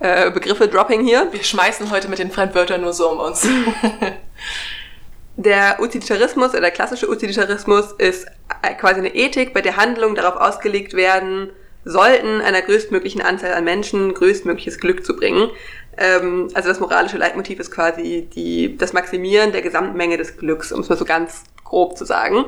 äh, 0.00 0.30
Begriffe 0.30 0.68
dropping 0.68 1.04
hier. 1.04 1.28
Wir 1.30 1.42
schmeißen 1.42 1.90
heute 1.90 2.08
mit 2.08 2.18
den 2.18 2.30
Fremdwörtern 2.30 2.80
nur 2.80 2.92
so 2.92 3.10
um 3.10 3.18
uns. 3.18 3.46
Der 5.36 5.80
Utilitarismus 5.80 6.50
oder 6.50 6.60
der 6.60 6.70
klassische 6.70 7.08
Utilitarismus 7.08 7.92
ist 7.92 8.26
quasi 8.78 9.00
eine 9.00 9.14
Ethik, 9.14 9.54
bei 9.54 9.62
der 9.62 9.78
Handlungen 9.78 10.14
darauf 10.14 10.36
ausgelegt 10.36 10.92
werden, 10.92 11.50
sollten 11.84 12.40
einer 12.40 12.62
größtmöglichen 12.62 13.22
Anzahl 13.22 13.52
an 13.52 13.64
Menschen 13.64 14.14
größtmögliches 14.14 14.78
Glück 14.78 15.04
zu 15.04 15.16
bringen. 15.16 15.50
Ähm, 15.96 16.48
also 16.54 16.68
das 16.68 16.80
moralische 16.80 17.18
Leitmotiv 17.18 17.58
ist 17.60 17.70
quasi 17.70 18.28
die, 18.34 18.76
das 18.76 18.92
Maximieren 18.92 19.52
der 19.52 19.62
Gesamtmenge 19.62 20.16
des 20.16 20.36
Glücks, 20.36 20.72
um 20.72 20.80
es 20.80 20.88
mal 20.88 20.96
so 20.96 21.04
ganz 21.04 21.44
grob 21.64 21.96
zu 21.96 22.04
sagen. 22.04 22.44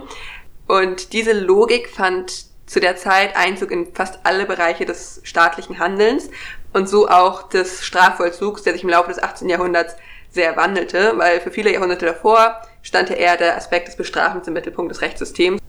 Und 0.67 1.13
diese 1.13 1.33
Logik 1.33 1.89
fand 1.89 2.47
zu 2.67 2.81
der 2.81 2.97
Zeit 2.97 3.37
Einzug 3.37 3.71
in 3.71 3.95
fast 3.95 4.21
alle 4.25 4.47
Bereiche 4.47 4.87
des 4.87 5.21
staatlichen 5.25 5.79
Handelns 5.79 6.31
und 6.73 6.89
so 6.89 7.09
auch 7.09 7.49
des 7.49 7.85
Strafvollzugs, 7.85 8.63
der 8.63 8.73
sich 8.73 8.83
im 8.83 8.89
Laufe 8.89 9.09
des 9.09 9.23
18. 9.23 9.49
Jahrhunderts 9.49 9.97
sehr 10.31 10.57
wandelte, 10.57 11.13
weil 11.17 11.41
für 11.41 11.51
viele 11.51 11.73
Jahrhunderte 11.73 12.07
davor 12.07 12.63
stand 12.81 13.11
ja 13.11 13.17
eher 13.17 13.37
der 13.37 13.57
Aspekt 13.57 13.89
des 13.89 13.97
Bestrafens 13.97 14.49
im 14.49 14.55
Mittelpunkt 14.55 14.91
des 14.91 15.03
Rechtssystems. 15.03 15.62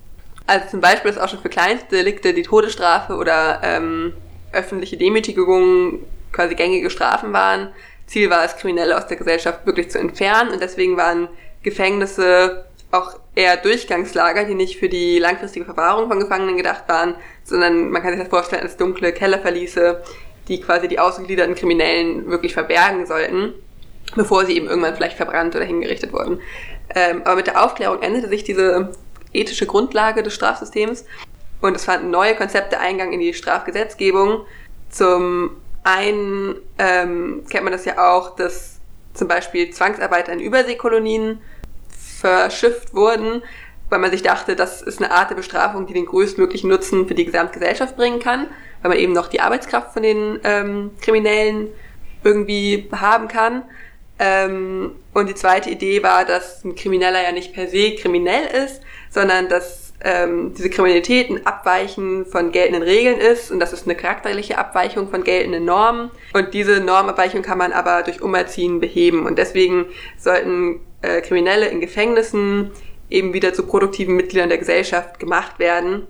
Also 0.45 0.67
zum 0.69 0.81
Beispiel 0.81 1.11
ist 1.11 1.19
auch 1.19 1.29
schon 1.29 1.39
für 1.39 1.49
kleinste 1.49 1.95
Delikte 1.95 2.33
die 2.33 2.43
Todesstrafe 2.43 3.15
oder 3.15 3.61
ähm, 3.63 4.13
öffentliche 4.51 4.97
Demütigungen 4.97 6.05
quasi 6.31 6.55
gängige 6.55 6.89
Strafen 6.89 7.31
waren. 7.33 7.69
Ziel 8.07 8.29
war 8.29 8.43
es, 8.43 8.57
Kriminelle 8.57 8.97
aus 8.97 9.07
der 9.07 9.17
Gesellschaft 9.17 9.65
wirklich 9.65 9.89
zu 9.89 9.99
entfernen 9.99 10.51
und 10.51 10.61
deswegen 10.61 10.97
waren 10.97 11.29
Gefängnisse 11.63 12.65
auch 12.91 13.17
eher 13.35 13.57
Durchgangslager, 13.57 14.45
die 14.45 14.53
nicht 14.53 14.77
für 14.77 14.89
die 14.89 15.17
langfristige 15.17 15.65
Verwahrung 15.65 16.09
von 16.09 16.19
Gefangenen 16.19 16.57
gedacht 16.57 16.83
waren, 16.87 17.15
sondern 17.43 17.89
man 17.89 18.01
kann 18.01 18.11
sich 18.11 18.19
das 18.19 18.29
vorstellen 18.29 18.61
als 18.61 18.77
dunkle 18.77 19.13
Kellerverliese, 19.13 20.03
die 20.47 20.61
quasi 20.61 20.87
die 20.87 20.99
ausgegliederten 20.99 21.55
Kriminellen 21.55 22.29
wirklich 22.29 22.53
verbergen 22.53 23.05
sollten, 23.05 23.53
bevor 24.15 24.45
sie 24.45 24.55
eben 24.55 24.67
irgendwann 24.67 24.95
vielleicht 24.95 25.17
verbrannt 25.17 25.55
oder 25.55 25.65
hingerichtet 25.65 26.13
wurden. 26.13 26.39
Ähm, 26.93 27.21
aber 27.23 27.37
mit 27.37 27.47
der 27.47 27.63
Aufklärung 27.63 28.01
endete 28.01 28.27
sich 28.27 28.43
diese 28.43 28.91
ethische 29.33 29.65
Grundlage 29.65 30.23
des 30.23 30.33
Strafsystems. 30.33 31.05
Und 31.61 31.75
es 31.75 31.85
fanden 31.85 32.09
neue 32.09 32.35
Konzepte 32.35 32.79
Eingang 32.79 33.13
in 33.13 33.19
die 33.19 33.33
Strafgesetzgebung. 33.33 34.45
Zum 34.89 35.51
einen 35.83 36.55
ähm, 36.77 37.43
kennt 37.49 37.63
man 37.63 37.73
das 37.73 37.85
ja 37.85 38.13
auch, 38.13 38.35
dass 38.35 38.79
zum 39.13 39.27
Beispiel 39.27 39.69
Zwangsarbeiter 39.69 40.33
in 40.33 40.39
Überseekolonien 40.39 41.39
verschifft 41.89 42.93
wurden, 42.93 43.43
weil 43.89 43.99
man 43.99 44.11
sich 44.11 44.23
dachte, 44.23 44.55
das 44.55 44.81
ist 44.81 45.01
eine 45.01 45.11
Art 45.11 45.29
der 45.29 45.35
Bestrafung, 45.35 45.85
die 45.85 45.93
den 45.93 46.05
größtmöglichen 46.05 46.69
Nutzen 46.69 47.07
für 47.07 47.13
die 47.13 47.25
Gesamtgesellschaft 47.25 47.95
bringen 47.95 48.19
kann, 48.19 48.47
weil 48.81 48.89
man 48.89 48.97
eben 48.97 49.13
noch 49.13 49.27
die 49.27 49.41
Arbeitskraft 49.41 49.93
von 49.93 50.03
den 50.03 50.39
ähm, 50.43 50.91
Kriminellen 51.01 51.67
irgendwie 52.23 52.89
haben 52.91 53.27
kann. 53.27 53.63
Ähm, 54.19 54.95
und 55.13 55.29
die 55.29 55.35
zweite 55.35 55.69
Idee 55.69 56.01
war, 56.01 56.25
dass 56.25 56.63
ein 56.63 56.75
Krimineller 56.75 57.21
ja 57.21 57.31
nicht 57.31 57.53
per 57.53 57.67
se 57.67 57.95
kriminell 57.95 58.45
ist, 58.65 58.81
sondern 59.13 59.47
dass 59.47 59.93
ähm, 60.03 60.53
diese 60.55 60.69
Kriminalität 60.69 61.29
ein 61.29 61.45
Abweichen 61.45 62.25
von 62.25 62.51
geltenden 62.51 62.83
Regeln 62.83 63.19
ist 63.19 63.51
und 63.51 63.59
das 63.59 63.71
ist 63.71 63.85
eine 63.85 63.95
charakterliche 63.95 64.57
Abweichung 64.57 65.09
von 65.09 65.23
geltenden 65.23 65.65
Normen. 65.65 66.11
Und 66.33 66.53
diese 66.53 66.81
Normabweichung 66.81 67.41
kann 67.41 67.57
man 67.57 67.71
aber 67.71 68.03
durch 68.03 68.21
Umerziehen 68.21 68.79
beheben. 68.79 69.25
Und 69.25 69.37
deswegen 69.37 69.85
sollten 70.17 70.81
äh, 71.01 71.21
Kriminelle 71.21 71.67
in 71.67 71.79
Gefängnissen 71.79 72.71
eben 73.09 73.33
wieder 73.33 73.53
zu 73.53 73.65
produktiven 73.65 74.15
Mitgliedern 74.15 74.49
der 74.49 74.57
Gesellschaft 74.57 75.19
gemacht 75.19 75.59
werden, 75.59 76.07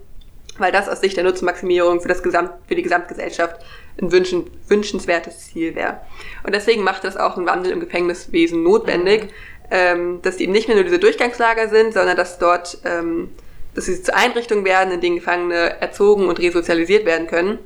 weil 0.57 0.71
das 0.71 0.87
aus 0.87 1.01
Sicht 1.01 1.17
der 1.17 1.23
Nutzmaximierung 1.23 2.01
für, 2.01 2.07
das 2.07 2.23
Gesamt, 2.23 2.51
für 2.67 2.75
die 2.75 2.83
Gesamtgesellschaft 2.83 3.57
ein 4.01 4.11
wünschen, 4.11 4.49
wünschenswertes 4.67 5.51
Ziel 5.51 5.75
wäre. 5.75 5.99
Und 6.43 6.55
deswegen 6.55 6.83
macht 6.83 7.03
das 7.03 7.17
auch 7.17 7.37
ein 7.37 7.45
Wandel 7.45 7.71
im 7.73 7.79
Gefängniswesen 7.79 8.63
notwendig. 8.63 9.25
Mhm 9.25 9.29
ähm, 9.73 10.21
dass 10.21 10.37
die 10.37 10.43
eben 10.43 10.53
nicht 10.53 10.67
mehr 10.67 10.75
nur 10.77 10.85
diese 10.85 10.99
Durchgangslager 10.99 11.67
sind, 11.67 11.93
sondern 11.93 12.15
dass 12.15 12.37
dort 12.37 12.77
ähm, 12.85 13.31
dass 13.73 13.85
sie 13.85 14.03
zu 14.03 14.15
Einrichtungen 14.15 14.65
werden, 14.65 14.93
in 14.93 15.01
denen 15.01 15.15
Gefangene 15.15 15.81
erzogen 15.81 16.27
und 16.27 16.39
resozialisiert 16.39 17.05
werden 17.05 17.25
können. 17.25 17.57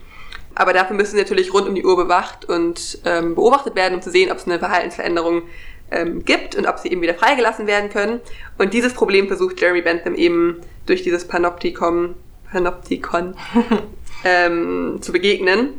Aber 0.55 0.71
dafür 0.71 0.95
müssen 0.95 1.11
sie 1.11 1.21
natürlich 1.21 1.53
rund 1.53 1.67
um 1.67 1.75
die 1.75 1.85
Uhr 1.85 1.97
bewacht 1.97 2.45
und 2.45 2.99
ähm, 3.03 3.35
beobachtet 3.35 3.75
werden, 3.75 3.95
um 3.95 4.01
zu 4.01 4.09
sehen, 4.09 4.31
ob 4.31 4.37
es 4.37 4.45
eine 4.45 4.57
Verhaltensveränderung 4.57 5.43
ähm, 5.91 6.23
gibt 6.23 6.55
und 6.55 6.65
ob 6.65 6.79
sie 6.79 6.89
eben 6.89 7.01
wieder 7.01 7.13
freigelassen 7.13 7.67
werden 7.67 7.89
können. 7.89 8.21
Und 8.57 8.73
dieses 8.73 8.93
Problem 8.93 9.27
versucht 9.27 9.59
Jeremy 9.59 9.81
Bentham 9.81 10.15
eben 10.15 10.61
durch 10.85 11.03
dieses 11.03 11.27
Panoptikon, 11.27 12.15
Panoptikon 12.51 13.35
ähm, 14.23 14.99
zu 15.01 15.11
begegnen. 15.11 15.73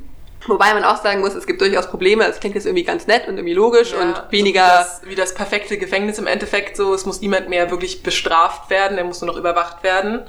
Wobei 0.47 0.73
man 0.73 0.85
auch 0.85 1.03
sagen 1.03 1.21
muss, 1.21 1.35
es 1.35 1.47
gibt 1.47 1.61
durchaus 1.61 1.89
Probleme. 1.89 2.25
Es 2.27 2.41
klingt 2.41 2.55
jetzt 2.55 2.67
irgendwie 2.67 2.85
ganz 2.85 3.07
nett 3.07 3.27
und 3.29 3.37
irgendwie 3.37 3.55
logisch 3.55 3.93
Ja, 3.93 4.01
und 4.01 4.33
weniger. 4.33 4.67
So 4.67 4.71
wie, 4.71 4.79
das, 4.79 5.01
wie 5.11 5.15
das 5.15 5.35
perfekte 5.35 5.79
Gefängnis 5.79 6.19
im 6.19 6.27
Endeffekt 6.27 6.77
so. 6.77 6.95
Es 6.95 7.05
muss 7.07 7.21
niemand 7.21 7.49
mehr 7.49 7.71
wirklich 7.71 8.03
bestraft 8.03 8.71
werden, 8.71 8.99
er 8.99 9.05
muss 9.05 9.21
nur 9.21 9.33
noch 9.33 9.39
überwacht 9.39 9.83
werden. 9.83 10.23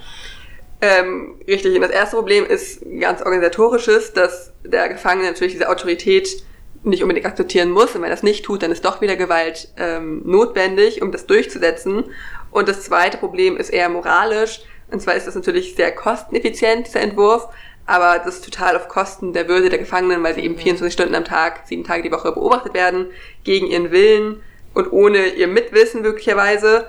Ähm, 0.82 1.36
richtig, 1.48 1.76
und 1.76 1.82
das 1.82 1.92
erste 1.92 2.16
Problem 2.16 2.46
ist 2.46 2.82
ganz 3.00 3.22
organisatorisches, 3.22 4.14
dass 4.14 4.54
der 4.64 4.90
Gefangene 4.90 5.28
natürlich 5.28 5.54
diese 5.54 5.70
Autorität 5.70 6.44
nicht 6.84 7.04
unbedingt 7.04 7.26
akzeptieren 7.26 7.70
muss. 7.70 7.96
Und 7.96 8.02
wenn 8.02 8.10
er 8.10 8.16
das 8.16 8.24
nicht 8.24 8.46
tut, 8.46 8.64
dann 8.64 8.72
ist 8.72 8.86
doch 8.86 9.02
wieder 9.02 9.16
Gewalt 9.16 9.70
ähm, 9.78 10.22
notwendig, 10.26 11.02
um 11.02 11.12
das 11.12 11.26
durchzusetzen. 11.26 12.06
Und 12.52 12.70
das 12.70 12.84
zweite 12.84 13.18
Problem 13.18 13.58
ist 13.58 13.70
eher 13.70 13.90
moralisch. 13.90 14.62
Und 14.90 15.02
zwar 15.02 15.16
ist 15.16 15.28
das 15.28 15.36
natürlich 15.36 15.76
sehr 15.76 15.92
kosteneffizient, 15.94 16.88
dieser 16.88 17.02
Entwurf, 17.02 17.50
aber 17.90 18.20
das 18.20 18.36
ist 18.36 18.46
total 18.46 18.76
auf 18.76 18.88
Kosten 18.88 19.34
der 19.34 19.48
Würde 19.48 19.70
der 19.70 19.80
Gefangenen, 19.80 20.24
weil 20.24 20.36
sie 20.36 20.42
eben 20.42 20.58
24 20.58 20.94
Stunden 20.94 21.16
am 21.16 21.26
Tag, 21.26 21.62
sieben 21.66 21.84
Tage 21.84 22.04
die 22.04 22.12
Woche 22.12 22.32
beobachtet 22.32 22.74
werden, 22.74 23.08
gegen 23.44 23.68
ihren 23.68 23.92
Willen 23.92 24.44
und 24.74 24.92
ohne 24.92 25.28
ihr 25.28 25.48
Mitwissen 25.48 26.02
möglicherweise 26.02 26.88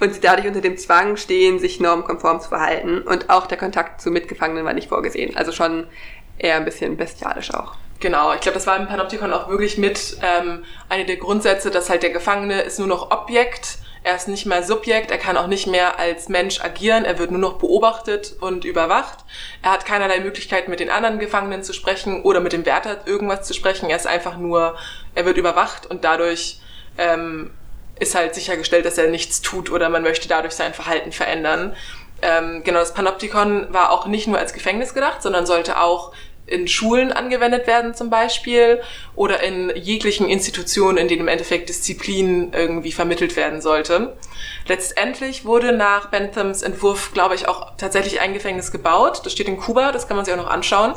und 0.00 0.12
sie 0.12 0.20
dadurch 0.20 0.46
unter 0.46 0.60
dem 0.60 0.76
Zwang 0.76 1.16
stehen, 1.16 1.58
sich 1.58 1.80
normkonform 1.80 2.40
zu 2.40 2.50
verhalten. 2.50 3.02
Und 3.02 3.30
auch 3.30 3.46
der 3.46 3.56
Kontakt 3.56 4.00
zu 4.00 4.10
Mitgefangenen 4.10 4.64
war 4.64 4.74
nicht 4.74 4.88
vorgesehen. 4.88 5.36
Also 5.36 5.52
schon 5.52 5.86
eher 6.38 6.56
ein 6.56 6.64
bisschen 6.64 6.96
bestialisch 6.96 7.54
auch. 7.54 7.76
Genau, 8.00 8.34
ich 8.34 8.40
glaube, 8.40 8.54
das 8.54 8.66
war 8.66 8.76
im 8.76 8.88
Panoptikon 8.88 9.32
auch 9.32 9.48
wirklich 9.48 9.78
mit 9.78 10.18
ähm, 10.22 10.64
eine 10.88 11.06
der 11.06 11.16
Grundsätze, 11.16 11.70
dass 11.70 11.88
halt 11.88 12.02
der 12.02 12.10
Gefangene 12.10 12.62
ist 12.62 12.78
nur 12.78 12.88
noch 12.88 13.10
Objekt, 13.12 13.78
er 14.04 14.16
ist 14.16 14.28
nicht 14.28 14.46
mehr 14.46 14.62
Subjekt, 14.62 15.10
er 15.10 15.18
kann 15.18 15.36
auch 15.36 15.46
nicht 15.46 15.66
mehr 15.66 15.98
als 15.98 16.28
Mensch 16.28 16.60
agieren, 16.60 17.04
er 17.04 17.18
wird 17.18 17.30
nur 17.30 17.40
noch 17.40 17.54
beobachtet 17.54 18.34
und 18.40 18.64
überwacht. 18.64 19.18
Er 19.62 19.72
hat 19.72 19.86
keinerlei 19.86 20.20
Möglichkeit, 20.20 20.68
mit 20.68 20.80
den 20.80 20.90
anderen 20.90 21.18
Gefangenen 21.18 21.62
zu 21.62 21.72
sprechen 21.72 22.22
oder 22.22 22.40
mit 22.40 22.52
dem 22.52 22.66
Wärter 22.66 23.06
irgendwas 23.06 23.46
zu 23.46 23.54
sprechen. 23.54 23.90
Er 23.90 23.96
ist 23.96 24.06
einfach 24.06 24.36
nur, 24.36 24.76
er 25.14 25.24
wird 25.24 25.36
überwacht 25.36 25.86
und 25.86 26.04
dadurch 26.04 26.60
ähm, 26.98 27.52
ist 28.00 28.14
halt 28.16 28.34
sichergestellt, 28.34 28.84
dass 28.84 28.98
er 28.98 29.08
nichts 29.08 29.40
tut 29.40 29.70
oder 29.70 29.88
man 29.88 30.02
möchte 30.02 30.26
dadurch 30.26 30.54
sein 30.54 30.74
Verhalten 30.74 31.12
verändern. 31.12 31.76
Ähm, 32.22 32.62
genau, 32.64 32.80
das 32.80 32.94
Panoptikon 32.94 33.72
war 33.72 33.90
auch 33.92 34.06
nicht 34.06 34.26
nur 34.26 34.38
als 34.38 34.52
Gefängnis 34.52 34.94
gedacht, 34.94 35.22
sondern 35.22 35.46
sollte 35.46 35.80
auch 35.80 36.12
in 36.52 36.68
Schulen 36.68 37.12
angewendet 37.12 37.66
werden 37.66 37.94
zum 37.94 38.10
Beispiel 38.10 38.80
oder 39.14 39.42
in 39.42 39.72
jeglichen 39.74 40.28
Institutionen, 40.28 40.98
in 40.98 41.08
denen 41.08 41.22
im 41.22 41.28
Endeffekt 41.28 41.68
Disziplin 41.68 42.52
irgendwie 42.52 42.92
vermittelt 42.92 43.34
werden 43.36 43.60
sollte. 43.60 44.16
Letztendlich 44.66 45.44
wurde 45.44 45.72
nach 45.72 46.10
Benthams 46.10 46.62
Entwurf, 46.62 47.12
glaube 47.12 47.34
ich, 47.34 47.48
auch 47.48 47.72
tatsächlich 47.76 48.20
ein 48.20 48.34
Gefängnis 48.34 48.70
gebaut. 48.70 49.22
Das 49.24 49.32
steht 49.32 49.48
in 49.48 49.58
Kuba, 49.58 49.92
das 49.92 50.06
kann 50.06 50.16
man 50.16 50.24
sich 50.24 50.34
auch 50.34 50.38
noch 50.38 50.50
anschauen. 50.50 50.94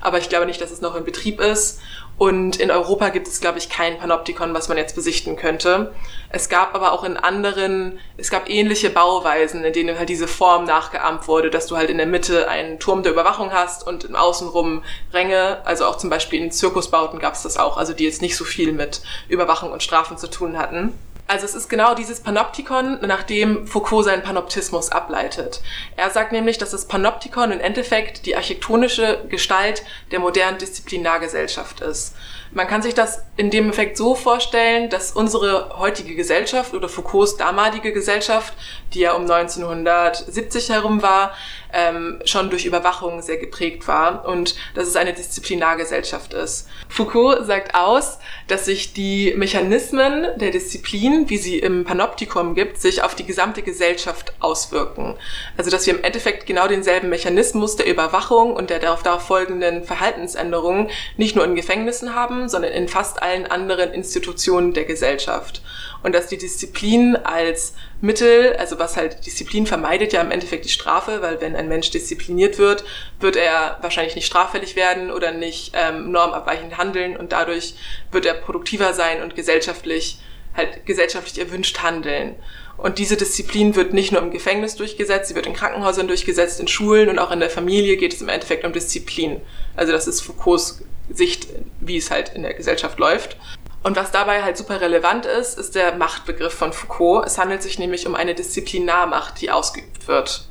Aber 0.00 0.18
ich 0.18 0.28
glaube 0.28 0.46
nicht, 0.46 0.60
dass 0.60 0.70
es 0.70 0.80
noch 0.80 0.96
in 0.96 1.04
Betrieb 1.04 1.40
ist. 1.40 1.80
Und 2.18 2.56
in 2.56 2.70
Europa 2.70 3.10
gibt 3.10 3.28
es, 3.28 3.40
glaube 3.40 3.58
ich, 3.58 3.68
kein 3.68 3.98
Panoptikon, 3.98 4.54
was 4.54 4.68
man 4.68 4.78
jetzt 4.78 4.94
besichten 4.94 5.36
könnte. 5.36 5.92
Es 6.30 6.48
gab 6.48 6.74
aber 6.74 6.92
auch 6.92 7.04
in 7.04 7.18
anderen, 7.18 7.98
es 8.16 8.30
gab 8.30 8.48
ähnliche 8.48 8.88
Bauweisen, 8.88 9.64
in 9.64 9.72
denen 9.74 9.98
halt 9.98 10.08
diese 10.08 10.26
Form 10.26 10.64
nachgeahmt 10.64 11.28
wurde, 11.28 11.50
dass 11.50 11.66
du 11.66 11.76
halt 11.76 11.90
in 11.90 11.98
der 11.98 12.06
Mitte 12.06 12.48
einen 12.48 12.78
Turm 12.78 13.02
der 13.02 13.12
Überwachung 13.12 13.52
hast 13.52 13.86
und 13.86 14.04
im 14.04 14.16
Außenrum 14.16 14.82
Ränge, 15.12 15.58
also 15.66 15.84
auch 15.84 15.98
zum 15.98 16.08
Beispiel 16.08 16.42
in 16.42 16.50
Zirkusbauten 16.50 17.18
gab 17.18 17.34
es 17.34 17.42
das 17.42 17.58
auch, 17.58 17.76
also 17.76 17.92
die 17.92 18.04
jetzt 18.04 18.22
nicht 18.22 18.36
so 18.36 18.44
viel 18.44 18.72
mit 18.72 19.02
Überwachung 19.28 19.70
und 19.70 19.82
Strafen 19.82 20.16
zu 20.16 20.30
tun 20.30 20.56
hatten. 20.56 20.94
Also 21.28 21.44
es 21.44 21.54
ist 21.54 21.68
genau 21.68 21.94
dieses 21.94 22.20
Panoptikon, 22.20 23.00
nach 23.00 23.24
dem 23.24 23.66
Foucault 23.66 24.04
seinen 24.04 24.22
Panoptismus 24.22 24.90
ableitet. 24.90 25.60
Er 25.96 26.10
sagt 26.10 26.30
nämlich, 26.30 26.58
dass 26.58 26.70
das 26.70 26.86
Panoptikon 26.86 27.50
im 27.50 27.60
Endeffekt 27.60 28.26
die 28.26 28.36
architektonische 28.36 29.24
Gestalt 29.28 29.82
der 30.12 30.20
modernen 30.20 30.58
Disziplinargesellschaft 30.58 31.80
ist. 31.80 32.14
Man 32.56 32.68
kann 32.68 32.80
sich 32.80 32.94
das 32.94 33.22
in 33.36 33.50
dem 33.50 33.68
Effekt 33.68 33.98
so 33.98 34.14
vorstellen, 34.14 34.88
dass 34.88 35.12
unsere 35.12 35.78
heutige 35.78 36.14
Gesellschaft 36.14 36.72
oder 36.72 36.88
Foucaults 36.88 37.36
damalige 37.36 37.92
Gesellschaft, 37.92 38.54
die 38.94 39.00
ja 39.00 39.12
um 39.12 39.30
1970 39.30 40.70
herum 40.70 41.02
war, 41.02 41.34
ähm, 41.76 42.20
schon 42.24 42.48
durch 42.48 42.64
Überwachung 42.64 43.20
sehr 43.20 43.36
geprägt 43.36 43.86
war 43.86 44.26
und 44.26 44.56
dass 44.74 44.88
es 44.88 44.96
eine 44.96 45.12
Disziplinargesellschaft 45.12 46.32
ist. 46.32 46.68
Foucault 46.88 47.44
sagt 47.44 47.74
aus, 47.74 48.18
dass 48.48 48.64
sich 48.64 48.94
die 48.94 49.34
Mechanismen 49.36 50.26
der 50.36 50.50
Disziplin, 50.50 51.28
wie 51.28 51.36
sie 51.36 51.58
im 51.58 51.84
Panoptikum 51.84 52.54
gibt, 52.54 52.80
sich 52.80 53.02
auf 53.02 53.14
die 53.14 53.26
gesamte 53.26 53.62
Gesellschaft 53.62 54.32
auswirken. 54.40 55.16
Also 55.58 55.70
dass 55.70 55.86
wir 55.86 55.94
im 55.94 56.04
Endeffekt 56.04 56.46
genau 56.46 56.68
denselben 56.68 57.10
Mechanismus 57.10 57.76
der 57.76 57.86
Überwachung 57.86 58.54
und 58.54 58.70
der 58.70 58.78
darauf, 58.78 59.02
darauf 59.02 59.26
folgenden 59.26 59.84
Verhaltensänderungen 59.84 60.88
nicht 61.18 61.36
nur 61.36 61.44
in 61.44 61.54
Gefängnissen 61.54 62.14
haben, 62.14 62.45
sondern 62.48 62.72
in 62.72 62.88
fast 62.88 63.22
allen 63.22 63.46
anderen 63.46 63.92
Institutionen 63.92 64.72
der 64.72 64.84
Gesellschaft. 64.84 65.62
Und 66.02 66.14
dass 66.14 66.28
die 66.28 66.38
Disziplin 66.38 67.16
als 67.16 67.74
Mittel, 68.00 68.54
also 68.56 68.78
was 68.78 68.96
halt 68.96 69.24
Disziplin 69.26 69.66
vermeidet 69.66 70.12
ja 70.12 70.20
im 70.20 70.30
Endeffekt 70.30 70.64
die 70.64 70.70
Strafe, 70.70 71.22
weil 71.22 71.40
wenn 71.40 71.56
ein 71.56 71.68
Mensch 71.68 71.90
diszipliniert 71.90 72.58
wird, 72.58 72.84
wird 73.20 73.36
er 73.36 73.78
wahrscheinlich 73.80 74.14
nicht 74.14 74.26
straffällig 74.26 74.76
werden 74.76 75.10
oder 75.10 75.32
nicht 75.32 75.72
ähm, 75.74 76.12
normabweichend 76.12 76.78
handeln 76.78 77.16
und 77.16 77.32
dadurch 77.32 77.74
wird 78.12 78.26
er 78.26 78.34
produktiver 78.34 78.92
sein 78.92 79.22
und 79.22 79.34
gesellschaftlich 79.34 80.18
halt 80.56 80.86
gesellschaftlich 80.86 81.38
erwünscht 81.38 81.82
handeln. 81.82 82.36
Und 82.76 82.98
diese 82.98 83.16
Disziplin 83.16 83.74
wird 83.74 83.94
nicht 83.94 84.12
nur 84.12 84.20
im 84.20 84.30
Gefängnis 84.30 84.76
durchgesetzt, 84.76 85.28
sie 85.28 85.34
wird 85.34 85.46
in 85.46 85.54
Krankenhäusern 85.54 86.08
durchgesetzt, 86.08 86.60
in 86.60 86.68
Schulen 86.68 87.08
und 87.08 87.18
auch 87.18 87.30
in 87.30 87.40
der 87.40 87.50
Familie 87.50 87.96
geht 87.96 88.12
es 88.12 88.20
im 88.20 88.28
Endeffekt 88.28 88.64
um 88.64 88.72
Disziplin. 88.72 89.40
Also 89.76 89.92
das 89.92 90.06
ist 90.06 90.20
Foucaults 90.20 90.82
Sicht, 91.08 91.48
wie 91.80 91.96
es 91.96 92.10
halt 92.10 92.32
in 92.34 92.42
der 92.42 92.54
Gesellschaft 92.54 92.98
läuft. 92.98 93.36
Und 93.82 93.96
was 93.96 94.10
dabei 94.10 94.42
halt 94.42 94.56
super 94.56 94.80
relevant 94.80 95.26
ist, 95.26 95.58
ist 95.58 95.76
der 95.76 95.94
Machtbegriff 95.94 96.52
von 96.52 96.72
Foucault. 96.72 97.24
Es 97.24 97.38
handelt 97.38 97.62
sich 97.62 97.78
nämlich 97.78 98.06
um 98.06 98.16
eine 98.16 98.34
Disziplinarmacht, 98.34 99.40
die 99.40 99.50
ausgeübt 99.50 100.08
wird. 100.08 100.48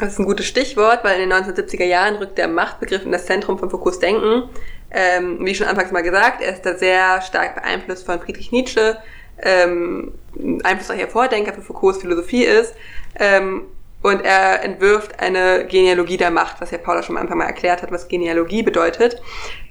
Das 0.00 0.14
ist 0.14 0.18
ein 0.18 0.24
gutes 0.24 0.46
Stichwort, 0.46 1.04
weil 1.04 1.20
in 1.20 1.28
den 1.28 1.38
1970er 1.38 1.84
Jahren 1.84 2.16
rückt 2.16 2.38
der 2.38 2.48
Machtbegriff 2.48 3.04
in 3.04 3.12
das 3.12 3.26
Zentrum 3.26 3.58
von 3.58 3.68
Foucaults 3.68 3.98
Denken. 3.98 4.48
Ähm, 4.90 5.38
wie 5.44 5.54
schon 5.54 5.66
anfangs 5.66 5.92
mal 5.92 6.02
gesagt, 6.02 6.42
er 6.42 6.52
ist 6.52 6.64
da 6.64 6.76
sehr 6.76 7.20
stark 7.22 7.56
beeinflusst 7.56 8.06
von 8.06 8.20
Friedrich 8.20 8.52
Nietzsche, 8.52 8.98
ähm, 9.42 10.12
einflussreicher 10.62 11.08
Vordenker 11.08 11.52
für 11.52 11.62
Foucaults 11.62 12.00
Philosophie 12.00 12.44
ist. 12.44 12.74
Ähm, 13.18 13.64
und 14.02 14.24
er 14.24 14.64
entwirft 14.64 15.20
eine 15.20 15.64
Genealogie 15.66 16.16
der 16.16 16.30
Macht, 16.32 16.60
was 16.60 16.72
ja 16.72 16.78
Paula 16.78 17.02
schon 17.02 17.16
am 17.16 17.22
Anfang 17.22 17.38
mal 17.38 17.44
erklärt 17.44 17.82
hat, 17.82 17.92
was 17.92 18.08
Genealogie 18.08 18.62
bedeutet. 18.62 19.22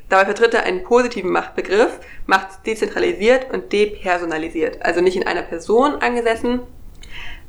Dabei 0.07 0.25
vertritt 0.25 0.53
er 0.53 0.63
einen 0.63 0.83
positiven 0.83 1.31
Machtbegriff, 1.31 1.99
Macht 2.25 2.65
dezentralisiert 2.65 3.53
und 3.53 3.71
depersonalisiert. 3.71 4.83
Also 4.83 5.01
nicht 5.01 5.15
in 5.17 5.25
einer 5.25 5.41
Person 5.41 5.95
angesessen 5.95 6.61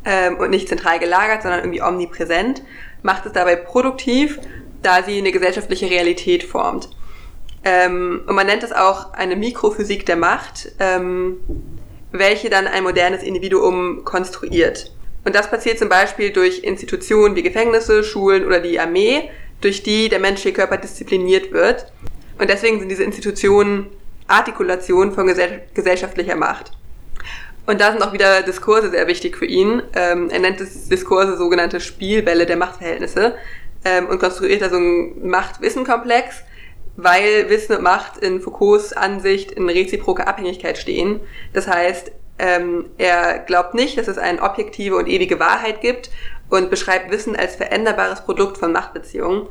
ähm, 0.04 0.36
und 0.38 0.50
nicht 0.50 0.68
zentral 0.68 0.98
gelagert, 0.98 1.42
sondern 1.42 1.60
irgendwie 1.60 1.82
omnipräsent. 1.82 2.62
Macht 3.02 3.26
es 3.26 3.32
dabei 3.32 3.56
produktiv, 3.56 4.38
da 4.82 5.02
sie 5.02 5.18
eine 5.18 5.32
gesellschaftliche 5.32 5.90
Realität 5.90 6.44
formt. 6.44 6.88
Ähm, 7.64 8.22
und 8.26 8.34
man 8.34 8.46
nennt 8.46 8.62
es 8.62 8.72
auch 8.72 9.12
eine 9.12 9.36
Mikrophysik 9.36 10.04
der 10.06 10.16
Macht, 10.16 10.72
ähm, 10.80 11.38
welche 12.12 12.50
dann 12.50 12.66
ein 12.66 12.84
modernes 12.84 13.22
Individuum 13.22 14.04
konstruiert. 14.04 14.92
Und 15.24 15.34
das 15.34 15.50
passiert 15.50 15.78
zum 15.78 15.88
Beispiel 15.88 16.30
durch 16.30 16.60
Institutionen 16.60 17.36
wie 17.36 17.42
Gefängnisse, 17.42 18.04
Schulen 18.04 18.44
oder 18.44 18.60
die 18.60 18.78
Armee, 18.78 19.30
durch 19.60 19.82
die 19.82 20.08
der 20.08 20.18
menschliche 20.18 20.54
Körper 20.54 20.76
diszipliniert 20.76 21.52
wird. 21.52 21.92
Und 22.38 22.50
deswegen 22.50 22.80
sind 22.80 22.88
diese 22.88 23.04
Institutionen 23.04 23.86
Artikulationen 24.26 25.12
von 25.12 25.26
gesell 25.26 25.62
gesellschaftlicher 25.74 26.36
Macht. 26.36 26.72
Und 27.66 27.80
da 27.80 27.92
sind 27.92 28.02
auch 28.02 28.12
wieder 28.12 28.42
Diskurse 28.42 28.90
sehr 28.90 29.06
wichtig 29.06 29.36
für 29.36 29.46
ihn. 29.46 29.82
Ähm, 29.94 30.30
er 30.30 30.40
nennt 30.40 30.60
es 30.60 30.88
Diskurse 30.88 31.36
sogenannte 31.36 31.80
Spielbälle 31.80 32.46
der 32.46 32.56
Machtverhältnisse 32.56 33.36
ähm, 33.84 34.06
und 34.06 34.18
konstruiert 34.18 34.62
da 34.62 34.70
so 34.70 34.76
einen 34.76 35.28
Macht-Wissen-Komplex, 35.28 36.42
weil 36.96 37.48
Wissen 37.48 37.76
und 37.76 37.82
Macht 37.82 38.18
in 38.18 38.40
Foucaults 38.40 38.92
Ansicht 38.92 39.52
in 39.52 39.68
reziproker 39.68 40.28
Abhängigkeit 40.28 40.78
stehen. 40.78 41.20
Das 41.52 41.66
heißt, 41.66 42.12
ähm, 42.38 42.86
er 42.98 43.38
glaubt 43.40 43.74
nicht, 43.74 43.98
dass 43.98 44.08
es 44.08 44.18
eine 44.18 44.42
objektive 44.42 44.96
und 44.96 45.08
ewige 45.08 45.38
Wahrheit 45.38 45.80
gibt 45.80 46.10
und 46.48 46.70
beschreibt 46.70 47.10
Wissen 47.10 47.36
als 47.36 47.56
veränderbares 47.56 48.22
Produkt 48.22 48.58
von 48.58 48.72
Machtbeziehungen. 48.72 49.46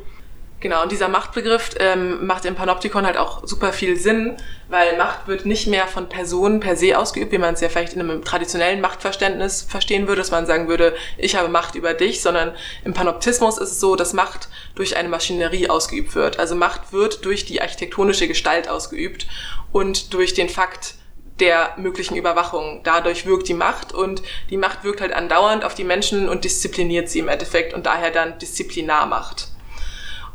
Genau, 0.61 0.83
und 0.83 0.91
dieser 0.91 1.07
Machtbegriff 1.07 1.71
ähm, 1.79 2.27
macht 2.27 2.45
im 2.45 2.53
Panoptikon 2.53 3.03
halt 3.03 3.17
auch 3.17 3.47
super 3.47 3.73
viel 3.73 3.97
Sinn, 3.97 4.37
weil 4.69 4.95
Macht 4.95 5.27
wird 5.27 5.43
nicht 5.47 5.65
mehr 5.65 5.87
von 5.87 6.07
Personen 6.07 6.59
per 6.59 6.75
se 6.75 6.99
ausgeübt, 6.99 7.31
wie 7.31 7.39
man 7.39 7.55
es 7.55 7.61
ja 7.61 7.69
vielleicht 7.69 7.93
in 7.93 7.99
einem 7.99 8.23
traditionellen 8.23 8.79
Machtverständnis 8.79 9.63
verstehen 9.63 10.07
würde, 10.07 10.21
dass 10.21 10.29
man 10.29 10.45
sagen 10.45 10.67
würde, 10.67 10.95
ich 11.17 11.35
habe 11.35 11.49
Macht 11.49 11.73
über 11.73 11.95
dich, 11.95 12.21
sondern 12.21 12.53
im 12.85 12.93
Panoptismus 12.93 13.57
ist 13.57 13.71
es 13.71 13.79
so, 13.79 13.95
dass 13.95 14.13
Macht 14.13 14.49
durch 14.75 14.95
eine 14.95 15.09
Maschinerie 15.09 15.67
ausgeübt 15.67 16.13
wird. 16.13 16.37
Also 16.37 16.53
Macht 16.53 16.93
wird 16.93 17.25
durch 17.25 17.43
die 17.43 17.59
architektonische 17.59 18.27
Gestalt 18.27 18.69
ausgeübt 18.69 19.25
und 19.71 20.13
durch 20.13 20.35
den 20.35 20.47
Fakt, 20.47 20.93
der 21.39 21.73
möglichen 21.77 22.15
Überwachung. 22.15 22.81
Dadurch 22.83 23.25
wirkt 23.25 23.47
die 23.47 23.55
Macht 23.55 23.95
und 23.95 24.21
die 24.51 24.57
Macht 24.57 24.83
wirkt 24.83 25.01
halt 25.01 25.13
andauernd 25.13 25.65
auf 25.65 25.73
die 25.73 25.83
Menschen 25.83 26.29
und 26.29 26.43
diszipliniert 26.43 27.09
sie 27.09 27.17
im 27.17 27.29
Endeffekt 27.29 27.73
und 27.73 27.87
daher 27.87 28.11
dann 28.11 28.37
Disziplinarmacht. 28.37 29.47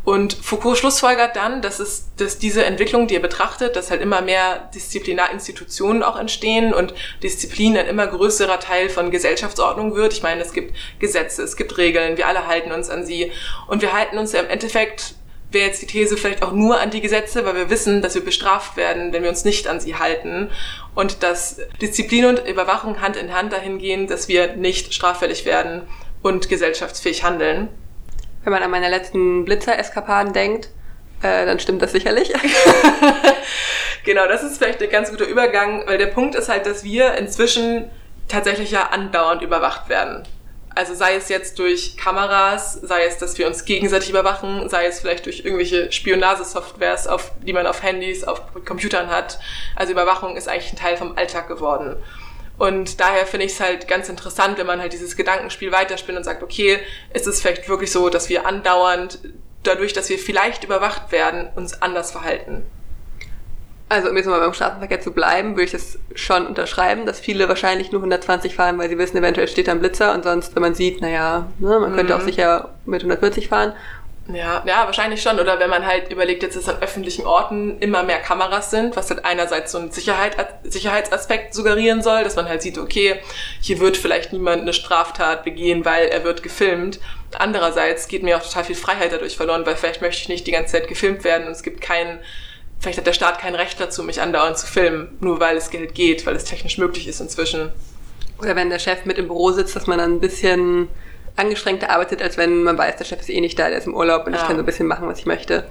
Und 0.07 0.35
Foucault 0.35 0.79
schlussfolgert 0.79 1.35
dann, 1.35 1.63
dass 1.63 1.81
es, 1.81 2.13
dass 2.17 2.39
diese 2.39 2.65
Entwicklung, 2.65 3.09
die 3.09 3.17
er 3.17 3.21
betrachtet, 3.21 3.75
dass 3.75 3.91
halt 3.91 4.01
immer 4.01 4.21
mehr 4.21 4.71
Disziplinarinstitutionen 4.73 6.05
auch 6.05 6.17
entstehen 6.17 6.73
und 6.73 6.95
Disziplin 7.25 7.77
ein 7.77 7.89
immer 7.89 8.07
größerer 8.07 8.61
Teil 8.61 8.89
von 8.89 9.11
Gesellschaftsordnung 9.11 9.97
wird. 9.97 10.13
Ich 10.13 10.23
meine, 10.23 10.43
es 10.43 10.53
gibt 10.53 10.77
Gesetze, 11.01 11.43
es 11.43 11.57
gibt 11.57 11.77
Regeln, 11.77 12.17
wir 12.17 12.29
alle 12.29 12.47
halten 12.47 12.71
uns 12.71 12.89
an 12.89 13.05
sie 13.05 13.33
und 13.67 13.83
wir 13.83 13.93
halten 13.93 14.17
uns 14.17 14.31
ja 14.31 14.39
im 14.39 14.49
Endeffekt 14.49 15.17
wäre 15.51 15.67
jetzt 15.67 15.83
die 15.83 15.87
These 15.87 16.17
vielleicht 16.17 16.45
auch 16.45 16.53
nur 16.53 16.81
an 16.81 16.91
die 16.91 17.01
Gesetze, 17.01 17.45
weil 17.45 17.57
wir 17.57 17.71
wissen, 17.71 18.01
dass 18.01 18.15
wir 18.15 18.25
bestraft 18.25 18.77
werden, 18.77 19.13
wenn 19.13 19.25
wir 19.25 19.31
uns 19.31 19.45
nicht 19.45 19.67
an 19.67 19.81
sie 19.81 19.97
halten. 19.97 20.51
Und 20.95 21.25
dass 21.25 21.61
Disziplin 21.81 22.27
und 22.27 22.47
Überwachung 22.47 23.01
Hand 23.01 23.17
in 23.17 23.35
Hand 23.35 23.53
dahin 23.53 23.79
gehen, 23.79 24.07
dass 24.07 24.29
wir 24.29 24.55
nicht 24.55 24.95
straffällig 24.95 25.47
werden 25.47 25.83
und 26.23 26.49
gesellschaftsfähig 26.49 27.25
handeln 27.25 27.71
wenn 28.47 28.53
man 28.53 28.63
an 28.63 28.71
meine 28.71 28.89
letzten 28.89 29.45
Blitzer-Eskapaden 29.45 30.33
denkt, 30.33 30.69
äh, 31.21 31.45
dann 31.45 31.59
stimmt 31.59 31.83
das 31.83 31.91
sicherlich. 31.91 32.33
genau, 34.05 34.29
das 34.29 34.45
ist 34.45 34.59
vielleicht 34.59 34.81
ein 34.81 34.89
ganz 34.89 35.11
guter 35.11 35.27
Übergang, 35.27 35.85
weil 35.87 35.99
der 35.99 36.07
Punkt 36.07 36.37
ist 36.37 36.49
halt, 36.49 36.65
dass 36.65 36.85
wir 36.85 37.15
inzwischen 37.15 37.91
tatsächlich 38.29 38.71
ja 38.71 38.91
andauernd 38.91 39.43
überwacht 39.43 39.89
werden. 39.89 40.23
Also 40.77 40.95
sei 40.95 41.17
es 41.17 41.29
jetzt 41.29 41.59
durch 41.59 41.97
Kameras, 41.97 42.75
sei 42.75 43.05
es, 43.07 43.19
dass 43.19 43.37
wir 43.37 43.49
uns 43.49 43.65
gegenseitig 43.65 44.11
überwachen, 44.11 44.69
sei 44.69 44.87
es 44.87 45.01
vielleicht 45.01 45.27
durch 45.27 45.41
irgendwelche 45.45 45.91
Spionagesoftwares, 45.91 47.09
auf, 47.09 47.33
die 47.43 47.53
man 47.53 47.67
auf 47.67 47.83
Handys, 47.83 48.23
auf 48.23 48.43
Computern 48.65 49.09
hat. 49.09 49.41
Also 49.75 49.91
Überwachung 49.91 50.37
ist 50.37 50.49
eigentlich 50.49 50.73
ein 50.73 50.77
Teil 50.77 50.97
vom 50.97 51.17
Alltag 51.19 51.49
geworden. 51.49 51.97
Und 52.59 53.01
daher 53.01 53.27
finde 53.27 53.47
ich 53.47 53.53
es 53.53 53.61
halt 53.61 53.87
ganz 53.87 54.09
interessant, 54.09 54.59
wenn 54.59 54.67
man 54.67 54.81
halt 54.81 54.93
dieses 54.93 55.17
Gedankenspiel 55.17 55.73
weiterspinnt 55.73 56.17
und 56.17 56.25
sagt, 56.25 56.43
okay, 56.43 56.79
ist 57.13 57.27
es 57.27 57.41
vielleicht 57.41 57.69
wirklich 57.69 57.93
so, 57.93 58.09
dass 58.09 58.29
wir 58.29 58.47
andauernd, 58.47 59.19
dadurch, 59.63 59.93
dass 59.93 60.09
wir 60.09 60.19
vielleicht 60.19 60.65
überwacht 60.65 61.13
werden, 61.13 61.49
uns 61.55 61.83
anders 61.83 62.13
verhalten. 62.13 62.65
Also 63.89 64.09
um 64.09 64.17
jetzt 64.17 64.27
mal 64.27 64.41
beim 64.41 64.53
Straßenverkehr 64.53 65.01
zu 65.01 65.13
bleiben, 65.13 65.51
würde 65.51 65.65
ich 65.65 65.71
das 65.71 65.99
schon 66.15 66.47
unterschreiben, 66.47 67.07
dass 67.07 67.21
viele 67.21 67.49
wahrscheinlich 67.49 67.93
nur 67.93 68.01
120 68.01 68.57
fahren, 68.57 68.79
weil 68.79 68.89
sie 68.89 68.99
wissen, 68.99 69.17
eventuell 69.17 69.47
steht 69.47 69.69
da 69.69 69.73
ein 69.73 69.79
Blitzer 69.81 70.13
und 70.13 70.25
sonst, 70.25 70.57
wenn 70.57 70.63
man 70.63 70.75
sieht, 70.75 71.01
naja, 71.01 71.47
ne, 71.59 71.79
man 71.79 71.95
könnte 71.95 72.15
mhm. 72.15 72.21
auch 72.21 72.25
sicher 72.25 72.75
mit 72.85 73.03
140 73.03 73.49
fahren 73.49 73.75
ja, 74.33 74.65
ja, 74.67 74.87
wahrscheinlich 74.87 75.23
schon. 75.23 75.39
Oder 75.39 75.61
wenn 75.61 75.71
man 75.71 75.87
halt 75.87 76.11
überlegt, 76.11 76.43
jetzt 76.43 76.57
dass 76.57 76.69
an 76.69 76.83
öffentlichen 76.83 77.27
Orten 77.27 77.79
immer 77.79 78.03
mehr 78.03 78.19
Kameras 78.19 78.71
sind, 78.71 78.97
was 78.97 79.11
halt 79.11 79.25
einerseits 79.25 79.73
so 79.73 79.79
einen 79.79 79.93
Sicherheit, 79.93 80.37
Sicherheitsaspekt 80.65 81.55
suggerieren 81.55 82.03
soll, 82.03 82.25
dass 82.25 82.35
man 82.35 82.49
halt 82.49 82.63
sieht, 82.63 82.79
okay, 82.79 83.21
hier 83.61 83.79
wird 83.79 83.97
vielleicht 83.97 84.33
niemand 84.33 84.63
eine 84.63 84.73
Straftat 84.73 85.45
begehen, 85.45 85.85
weil 85.85 86.09
er 86.09 86.25
wird 86.25 86.43
gefilmt. 86.43 86.99
Andererseits 87.39 88.09
geht 88.09 88.23
mir 88.23 88.37
auch 88.37 88.43
total 88.43 88.65
viel 88.65 88.75
Freiheit 88.77 89.13
dadurch 89.13 89.37
verloren, 89.37 89.65
weil 89.65 89.77
vielleicht 89.77 90.01
möchte 90.01 90.23
ich 90.23 90.29
nicht 90.29 90.47
die 90.47 90.53
ganze 90.53 90.73
Zeit 90.73 90.89
gefilmt 90.89 91.23
werden 91.23 91.47
und 91.47 91.53
es 91.53 91.63
gibt 91.63 91.81
keinen, 91.81 92.19
vielleicht 92.81 92.99
hat 92.99 93.07
der 93.07 93.13
Staat 93.13 93.39
kein 93.39 93.55
Recht 93.55 93.81
dazu, 93.81 94.03
mich 94.03 94.21
andauernd 94.21 94.59
zu 94.59 94.67
filmen, 94.67 95.17
nur 95.21 95.39
weil 95.39 95.57
es 95.57 95.71
Geld 95.71 95.95
geht, 95.95 96.27
weil 96.27 96.35
es 96.35 96.45
technisch 96.45 96.79
möglich 96.79 97.07
ist 97.07 97.21
inzwischen. 97.21 97.73
Oder 98.39 98.57
wenn 98.57 98.71
der 98.71 98.79
Chef 98.79 99.05
mit 99.05 99.19
im 99.19 99.29
Büro 99.29 99.53
sitzt, 99.53 99.77
dass 99.77 99.87
man 99.87 99.99
dann 99.99 100.15
ein 100.15 100.21
bisschen 100.21 100.89
angestrengter 101.37 101.91
arbeitet, 101.91 102.23
als 102.23 102.37
wenn 102.37 102.63
man 102.63 102.77
weiß, 102.77 102.97
der 102.97 103.05
Chef 103.05 103.21
ist 103.21 103.31
eh 103.31 103.41
nicht 103.41 103.59
da, 103.59 103.69
der 103.69 103.79
ist 103.79 103.87
im 103.87 103.95
Urlaub 103.95 104.27
und 104.27 104.33
ja. 104.33 104.41
ich 104.41 104.47
kann 104.47 104.57
so 104.57 104.63
ein 104.63 104.67
bisschen 104.67 104.87
machen, 104.87 105.07
was 105.09 105.19
ich 105.19 105.27
möchte. 105.27 105.67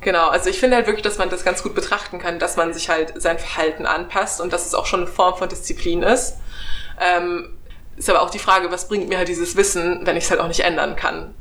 Genau, 0.00 0.28
also 0.28 0.48
ich 0.48 0.60
finde 0.60 0.76
halt 0.76 0.86
wirklich, 0.86 1.02
dass 1.02 1.18
man 1.18 1.28
das 1.28 1.44
ganz 1.44 1.62
gut 1.62 1.74
betrachten 1.74 2.20
kann, 2.20 2.38
dass 2.38 2.56
man 2.56 2.72
sich 2.72 2.88
halt 2.88 3.20
sein 3.20 3.38
Verhalten 3.38 3.84
anpasst 3.84 4.40
und 4.40 4.52
dass 4.52 4.64
es 4.64 4.74
auch 4.74 4.86
schon 4.86 5.00
eine 5.00 5.08
Form 5.08 5.36
von 5.36 5.48
Disziplin 5.48 6.02
ist. 6.02 6.36
Ähm, 7.00 7.50
ist 7.96 8.08
aber 8.08 8.22
auch 8.22 8.30
die 8.30 8.38
Frage, 8.38 8.70
was 8.70 8.86
bringt 8.86 9.08
mir 9.08 9.18
halt 9.18 9.28
dieses 9.28 9.56
Wissen, 9.56 10.06
wenn 10.06 10.16
ich 10.16 10.24
es 10.24 10.30
halt 10.30 10.40
auch 10.40 10.46
nicht 10.46 10.60
ändern 10.60 10.94
kann? 10.94 11.34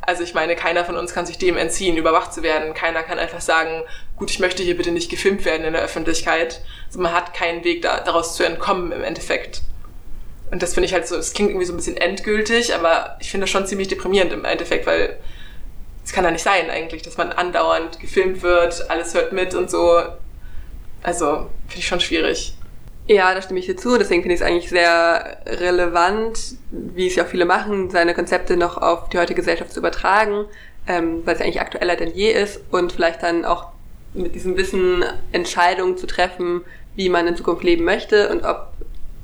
Also 0.00 0.24
ich 0.24 0.34
meine, 0.34 0.56
keiner 0.56 0.84
von 0.84 0.96
uns 0.96 1.14
kann 1.14 1.26
sich 1.26 1.38
dem 1.38 1.56
entziehen, 1.56 1.96
überwacht 1.96 2.32
zu 2.32 2.42
werden. 2.42 2.74
Keiner 2.74 3.02
kann 3.04 3.18
einfach 3.18 3.40
sagen, 3.40 3.82
gut, 4.16 4.30
ich 4.30 4.40
möchte 4.40 4.62
hier 4.62 4.76
bitte 4.76 4.90
nicht 4.90 5.10
gefilmt 5.10 5.44
werden 5.44 5.64
in 5.64 5.72
der 5.72 5.82
Öffentlichkeit. 5.82 6.62
Also 6.86 7.00
man 7.00 7.12
hat 7.12 7.32
keinen 7.34 7.62
Weg 7.62 7.82
da, 7.82 8.00
daraus 8.00 8.34
zu 8.34 8.42
entkommen 8.42 8.90
im 8.90 9.04
Endeffekt. 9.04 9.62
Und 10.50 10.62
das 10.62 10.74
finde 10.74 10.86
ich 10.86 10.94
halt 10.94 11.06
so, 11.06 11.16
es 11.16 11.32
klingt 11.32 11.50
irgendwie 11.50 11.66
so 11.66 11.72
ein 11.72 11.76
bisschen 11.76 11.96
endgültig, 11.96 12.74
aber 12.74 13.16
ich 13.20 13.30
finde 13.30 13.44
das 13.44 13.50
schon 13.50 13.66
ziemlich 13.66 13.88
deprimierend 13.88 14.32
im 14.32 14.44
Endeffekt, 14.44 14.86
weil 14.86 15.18
es 16.04 16.12
kann 16.12 16.24
ja 16.24 16.30
nicht 16.30 16.42
sein 16.42 16.70
eigentlich, 16.70 17.02
dass 17.02 17.16
man 17.16 17.30
andauernd 17.30 18.00
gefilmt 18.00 18.42
wird, 18.42 18.90
alles 18.90 19.14
hört 19.14 19.32
mit 19.32 19.54
und 19.54 19.70
so. 19.70 20.00
Also 21.02 21.48
finde 21.68 21.78
ich 21.78 21.86
schon 21.86 22.00
schwierig. 22.00 22.54
Ja, 23.06 23.34
da 23.34 23.42
stimme 23.42 23.60
ich 23.60 23.66
dir 23.66 23.76
zu. 23.76 23.98
Deswegen 23.98 24.22
finde 24.22 24.34
ich 24.34 24.40
es 24.40 24.46
eigentlich 24.46 24.68
sehr 24.68 25.38
relevant, 25.46 26.38
wie 26.70 27.06
es 27.06 27.16
ja 27.16 27.24
auch 27.24 27.28
viele 27.28 27.44
machen, 27.44 27.90
seine 27.90 28.14
Konzepte 28.14 28.56
noch 28.56 28.76
auf 28.76 29.08
die 29.08 29.18
heutige 29.18 29.40
Gesellschaft 29.40 29.72
zu 29.72 29.80
übertragen, 29.80 30.46
ähm, 30.86 31.22
weil 31.24 31.34
es 31.34 31.40
ja 31.40 31.46
eigentlich 31.46 31.60
aktueller 31.60 31.96
denn 31.96 32.12
je 32.12 32.30
ist 32.30 32.60
und 32.70 32.92
vielleicht 32.92 33.22
dann 33.22 33.44
auch 33.44 33.68
mit 34.14 34.34
diesem 34.34 34.56
Wissen 34.56 35.04
Entscheidungen 35.32 35.96
zu 35.96 36.06
treffen, 36.06 36.62
wie 36.94 37.08
man 37.08 37.26
in 37.26 37.36
Zukunft 37.36 37.62
leben 37.62 37.84
möchte 37.84 38.28
und 38.28 38.44
ob 38.44 38.68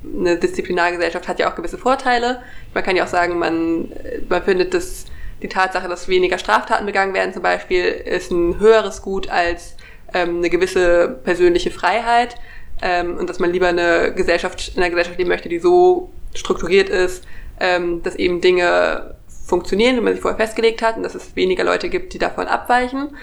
eine 0.03 0.37
Disziplinargesellschaft 0.37 1.27
hat 1.27 1.39
ja 1.39 1.49
auch 1.49 1.55
gewisse 1.55 1.77
Vorteile. 1.77 2.41
Man 2.73 2.83
kann 2.83 2.95
ja 2.95 3.03
auch 3.03 3.09
sagen, 3.09 3.39
man, 3.39 3.91
man 4.29 4.43
findet 4.43 4.73
dass 4.73 5.05
die 5.41 5.47
Tatsache, 5.47 5.87
dass 5.87 6.07
weniger 6.07 6.37
Straftaten 6.37 6.85
begangen 6.85 7.13
werden 7.13 7.33
zum 7.33 7.43
Beispiel, 7.43 7.83
ist 7.83 8.31
ein 8.31 8.59
höheres 8.59 9.01
Gut 9.01 9.29
als 9.29 9.75
ähm, 10.13 10.37
eine 10.37 10.49
gewisse 10.49 11.19
persönliche 11.23 11.71
Freiheit 11.71 12.35
ähm, 12.81 13.17
und 13.17 13.29
dass 13.29 13.39
man 13.39 13.51
lieber 13.51 13.67
eine 13.67 14.13
Gesellschaft, 14.15 14.73
in 14.75 14.81
einer 14.81 14.89
Gesellschaft 14.89 15.17
leben 15.17 15.29
möchte, 15.29 15.49
die 15.49 15.59
so 15.59 16.11
strukturiert 16.33 16.89
ist, 16.89 17.25
ähm, 17.59 18.01
dass 18.03 18.15
eben 18.15 18.41
Dinge 18.41 19.15
funktionieren, 19.45 19.95
wie 19.97 20.01
man 20.01 20.13
sich 20.13 20.21
vorher 20.21 20.37
festgelegt 20.37 20.81
hat 20.81 20.97
und 20.97 21.03
dass 21.03 21.15
es 21.15 21.35
weniger 21.35 21.63
Leute 21.63 21.89
gibt, 21.89 22.13
die 22.13 22.19
davon 22.19 22.47
abweichen. 22.47 23.15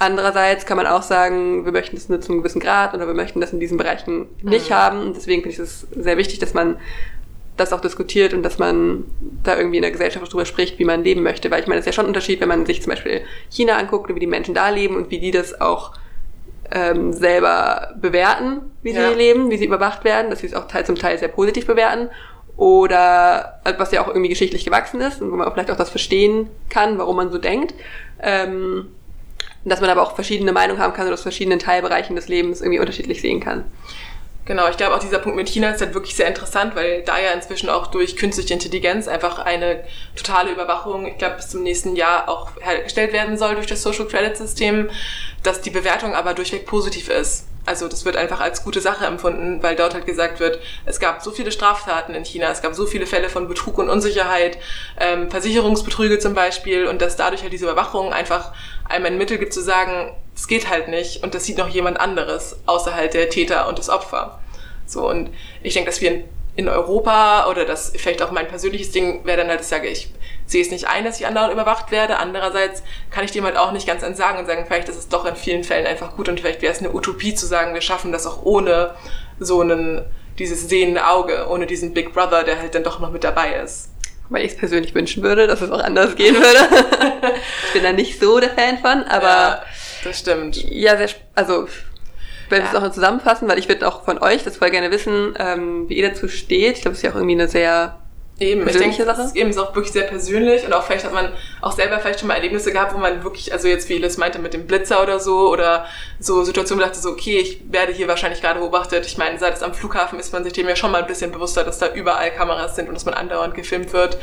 Andererseits 0.00 0.64
kann 0.64 0.78
man 0.78 0.86
auch 0.86 1.02
sagen, 1.02 1.66
wir 1.66 1.72
möchten 1.72 1.94
das 1.94 2.08
nur 2.08 2.22
zu 2.22 2.32
einem 2.32 2.40
gewissen 2.40 2.58
Grad 2.58 2.94
oder 2.94 3.06
wir 3.06 3.12
möchten 3.12 3.38
das 3.38 3.52
in 3.52 3.60
diesen 3.60 3.76
Bereichen 3.76 4.28
nicht 4.40 4.70
mhm. 4.70 4.74
haben. 4.74 5.00
Und 5.02 5.14
deswegen 5.14 5.42
finde 5.42 5.52
ich 5.52 5.58
es 5.58 5.86
sehr 5.94 6.16
wichtig, 6.16 6.38
dass 6.38 6.54
man 6.54 6.78
das 7.58 7.74
auch 7.74 7.82
diskutiert 7.82 8.32
und 8.32 8.42
dass 8.42 8.58
man 8.58 9.04
da 9.44 9.58
irgendwie 9.58 9.76
in 9.76 9.82
der 9.82 9.90
Gesellschaft 9.90 10.26
darüber 10.26 10.46
spricht, 10.46 10.78
wie 10.78 10.86
man 10.86 11.04
leben 11.04 11.22
möchte. 11.22 11.50
Weil 11.50 11.60
ich 11.60 11.66
meine, 11.66 11.80
es 11.80 11.82
ist 11.82 11.88
ja 11.88 11.92
schon 11.92 12.06
ein 12.06 12.08
Unterschied, 12.08 12.40
wenn 12.40 12.48
man 12.48 12.64
sich 12.64 12.80
zum 12.80 12.88
Beispiel 12.88 13.20
China 13.50 13.76
anguckt 13.76 14.08
und 14.08 14.16
wie 14.16 14.20
die 14.20 14.26
Menschen 14.26 14.54
da 14.54 14.70
leben 14.70 14.96
und 14.96 15.10
wie 15.10 15.18
die 15.18 15.32
das 15.32 15.60
auch 15.60 15.92
ähm, 16.70 17.12
selber 17.12 17.92
bewerten, 18.00 18.62
wie 18.82 18.92
ja. 18.92 19.10
sie 19.10 19.14
leben, 19.14 19.50
wie 19.50 19.58
sie 19.58 19.66
überwacht 19.66 20.04
werden, 20.04 20.30
dass 20.30 20.38
sie 20.38 20.46
es 20.46 20.54
auch 20.54 20.66
teil, 20.66 20.86
zum 20.86 20.96
Teil 20.96 21.18
sehr 21.18 21.28
positiv 21.28 21.66
bewerten. 21.66 22.08
Oder 22.56 23.60
äh, 23.64 23.74
was 23.76 23.92
ja 23.92 24.00
auch 24.00 24.08
irgendwie 24.08 24.30
geschichtlich 24.30 24.64
gewachsen 24.64 25.02
ist 25.02 25.20
und 25.20 25.30
wo 25.30 25.36
man 25.36 25.52
vielleicht 25.52 25.70
auch 25.70 25.76
das 25.76 25.90
verstehen 25.90 26.48
kann, 26.70 26.96
warum 26.96 27.16
man 27.16 27.30
so 27.30 27.36
denkt. 27.36 27.74
Ähm, 28.22 28.86
dass 29.64 29.80
man 29.80 29.90
aber 29.90 30.02
auch 30.02 30.14
verschiedene 30.14 30.52
Meinungen 30.52 30.80
haben 30.80 30.94
kann 30.94 31.06
und 31.06 31.12
aus 31.12 31.22
verschiedenen 31.22 31.58
Teilbereichen 31.58 32.16
des 32.16 32.28
Lebens 32.28 32.60
irgendwie 32.60 32.78
unterschiedlich 32.78 33.20
sehen 33.20 33.40
kann. 33.40 33.64
Genau, 34.46 34.68
ich 34.68 34.76
glaube 34.76 34.96
auch 34.96 34.98
dieser 34.98 35.18
Punkt 35.18 35.36
mit 35.36 35.48
China 35.48 35.70
ist 35.70 35.80
halt 35.80 35.94
wirklich 35.94 36.16
sehr 36.16 36.26
interessant, 36.26 36.74
weil 36.74 37.02
da 37.02 37.20
ja 37.20 37.30
inzwischen 37.30 37.68
auch 37.68 37.86
durch 37.88 38.16
künstliche 38.16 38.52
Intelligenz 38.52 39.06
einfach 39.06 39.38
eine 39.38 39.84
totale 40.16 40.50
Überwachung, 40.50 41.06
ich 41.06 41.18
glaube 41.18 41.36
bis 41.36 41.50
zum 41.50 41.62
nächsten 41.62 41.94
Jahr 41.94 42.28
auch 42.28 42.50
hergestellt 42.60 43.12
werden 43.12 43.38
soll 43.38 43.54
durch 43.54 43.66
das 43.66 43.82
Social 43.82 44.06
Credit 44.06 44.36
System, 44.36 44.90
dass 45.42 45.60
die 45.60 45.70
Bewertung 45.70 46.14
aber 46.14 46.34
durchweg 46.34 46.66
positiv 46.66 47.10
ist. 47.10 47.46
Also 47.66 47.86
das 47.86 48.04
wird 48.04 48.16
einfach 48.16 48.40
als 48.40 48.64
gute 48.64 48.80
Sache 48.80 49.04
empfunden, 49.04 49.62
weil 49.62 49.76
dort 49.76 49.94
halt 49.94 50.06
gesagt 50.06 50.40
wird, 50.40 50.58
es 50.86 50.98
gab 50.98 51.22
so 51.22 51.30
viele 51.30 51.52
Straftaten 51.52 52.14
in 52.14 52.24
China, 52.24 52.50
es 52.50 52.62
gab 52.62 52.74
so 52.74 52.86
viele 52.86 53.06
Fälle 53.06 53.28
von 53.28 53.46
Betrug 53.46 53.78
und 53.78 53.90
Unsicherheit, 53.90 54.58
ähm, 54.98 55.30
Versicherungsbetrüge 55.30 56.18
zum 56.18 56.34
Beispiel 56.34 56.86
und 56.86 57.02
dass 57.02 57.16
dadurch 57.16 57.42
halt 57.42 57.52
diese 57.52 57.66
Überwachung 57.66 58.12
einfach 58.12 58.52
einem 58.90 59.06
ein 59.06 59.18
Mittel 59.18 59.38
gibt 59.38 59.52
zu 59.52 59.60
sagen, 59.60 60.12
es 60.34 60.46
geht 60.48 60.68
halt 60.68 60.88
nicht 60.88 61.22
und 61.22 61.34
das 61.34 61.44
sieht 61.44 61.58
noch 61.58 61.68
jemand 61.68 62.00
anderes, 62.00 62.56
außer 62.66 62.94
halt 62.94 63.14
der 63.14 63.30
Täter 63.30 63.68
und 63.68 63.78
das 63.78 63.88
Opfer. 63.88 64.40
So 64.86 65.08
und 65.08 65.30
ich 65.62 65.74
denke, 65.74 65.90
dass 65.90 66.00
wir 66.00 66.24
in 66.56 66.68
Europa 66.68 67.48
oder 67.48 67.64
das 67.64 67.92
vielleicht 67.96 68.22
auch 68.22 68.32
mein 68.32 68.48
persönliches 68.48 68.90
Ding 68.90 69.24
wäre 69.24 69.38
dann 69.38 69.48
halt, 69.48 69.60
ich 69.60 69.66
sage, 69.66 69.88
ich 69.88 70.12
sehe 70.46 70.62
es 70.62 70.70
nicht 70.70 70.88
ein, 70.88 71.04
dass 71.04 71.20
ich 71.20 71.26
andauernd 71.26 71.52
überwacht 71.52 71.90
werde. 71.90 72.18
Andererseits 72.18 72.82
kann 73.10 73.24
ich 73.24 73.30
dem 73.30 73.44
halt 73.44 73.56
auch 73.56 73.72
nicht 73.72 73.86
ganz 73.86 74.02
entsagen 74.02 74.38
und 74.38 74.46
sagen, 74.46 74.64
vielleicht 74.66 74.88
ist 74.88 74.98
es 74.98 75.08
doch 75.08 75.24
in 75.24 75.36
vielen 75.36 75.64
Fällen 75.64 75.86
einfach 75.86 76.16
gut 76.16 76.28
und 76.28 76.40
vielleicht 76.40 76.60
wäre 76.60 76.72
es 76.72 76.80
eine 76.80 76.92
Utopie 76.92 77.34
zu 77.34 77.46
sagen, 77.46 77.72
wir 77.72 77.80
schaffen 77.80 78.12
das 78.12 78.26
auch 78.26 78.44
ohne 78.44 78.94
so 79.38 79.60
einen, 79.60 80.04
dieses 80.38 80.68
sehende 80.68 81.06
Auge, 81.06 81.46
ohne 81.48 81.66
diesen 81.66 81.94
Big 81.94 82.12
Brother, 82.12 82.42
der 82.42 82.58
halt 82.58 82.74
dann 82.74 82.82
doch 82.82 82.98
noch 82.98 83.12
mit 83.12 83.24
dabei 83.24 83.54
ist. 83.54 83.89
Weil 84.30 84.44
ich 84.44 84.52
es 84.52 84.56
persönlich 84.56 84.94
wünschen 84.94 85.22
würde, 85.22 85.46
dass 85.46 85.60
es 85.60 85.70
auch 85.70 85.80
anders 85.80 86.16
gehen 86.16 86.36
würde. 86.36 86.58
ich 87.66 87.72
bin 87.74 87.82
da 87.82 87.92
nicht 87.92 88.18
so 88.18 88.40
der 88.40 88.50
Fan 88.50 88.78
von, 88.78 89.02
aber 89.02 89.26
ja, 89.26 89.62
das 90.04 90.20
stimmt. 90.20 90.56
Ja, 90.70 90.96
sehr, 90.96 91.10
also 91.34 91.68
wenn 92.48 92.62
wir 92.62 92.68
es 92.68 92.74
auch 92.74 92.90
zusammenfassen, 92.90 93.48
weil 93.48 93.58
ich 93.58 93.68
würde 93.68 93.86
auch 93.86 94.04
von 94.04 94.18
euch 94.18 94.42
das 94.42 94.56
voll 94.56 94.70
gerne 94.70 94.90
wissen, 94.90 95.34
ähm, 95.38 95.88
wie 95.88 95.94
ihr 95.94 96.08
dazu 96.08 96.26
steht. 96.28 96.76
Ich 96.76 96.82
glaube, 96.82 96.92
es 96.92 96.98
ist 96.98 97.02
ja 97.04 97.10
auch 97.10 97.16
irgendwie 97.16 97.34
eine 97.34 97.48
sehr 97.48 97.99
Eben, 98.40 98.66
ich 98.66 98.74
denke, 98.74 99.04
Sache. 99.04 99.20
ist 99.20 99.36
eben 99.36 99.50
ist 99.50 99.58
auch 99.58 99.74
wirklich 99.74 99.92
sehr 99.92 100.04
persönlich 100.04 100.64
und 100.64 100.72
auch 100.72 100.82
vielleicht 100.82 101.04
hat 101.04 101.12
man 101.12 101.30
auch 101.60 101.72
selber 101.72 101.98
vielleicht 101.98 102.20
schon 102.20 102.28
mal 102.28 102.36
Erlebnisse 102.36 102.72
gehabt, 102.72 102.94
wo 102.94 102.98
man 102.98 103.22
wirklich, 103.22 103.52
also 103.52 103.68
jetzt 103.68 103.86
wie 103.90 103.98
Liz 103.98 104.16
meinte 104.16 104.38
mit 104.38 104.54
dem 104.54 104.66
Blitzer 104.66 105.02
oder 105.02 105.20
so 105.20 105.50
oder 105.50 105.84
so 106.18 106.42
Situationen 106.42 106.82
dachte 106.82 106.98
so, 106.98 107.10
okay, 107.10 107.36
ich 107.36 107.60
werde 107.70 107.92
hier 107.92 108.08
wahrscheinlich 108.08 108.40
gerade 108.40 108.60
beobachtet. 108.60 109.04
Ich 109.04 109.18
meine, 109.18 109.38
seit 109.38 109.56
es 109.56 109.62
am 109.62 109.74
Flughafen 109.74 110.18
ist 110.18 110.32
man 110.32 110.42
sich 110.42 110.54
dem 110.54 110.66
ja 110.66 110.74
schon 110.74 110.90
mal 110.90 111.02
ein 111.02 111.06
bisschen 111.06 111.32
bewusster, 111.32 111.64
dass 111.64 111.78
da 111.78 111.92
überall 111.92 112.30
Kameras 112.30 112.76
sind 112.76 112.88
und 112.88 112.94
dass 112.94 113.04
man 113.04 113.12
andauernd 113.12 113.54
gefilmt 113.54 113.92
wird 113.92 114.16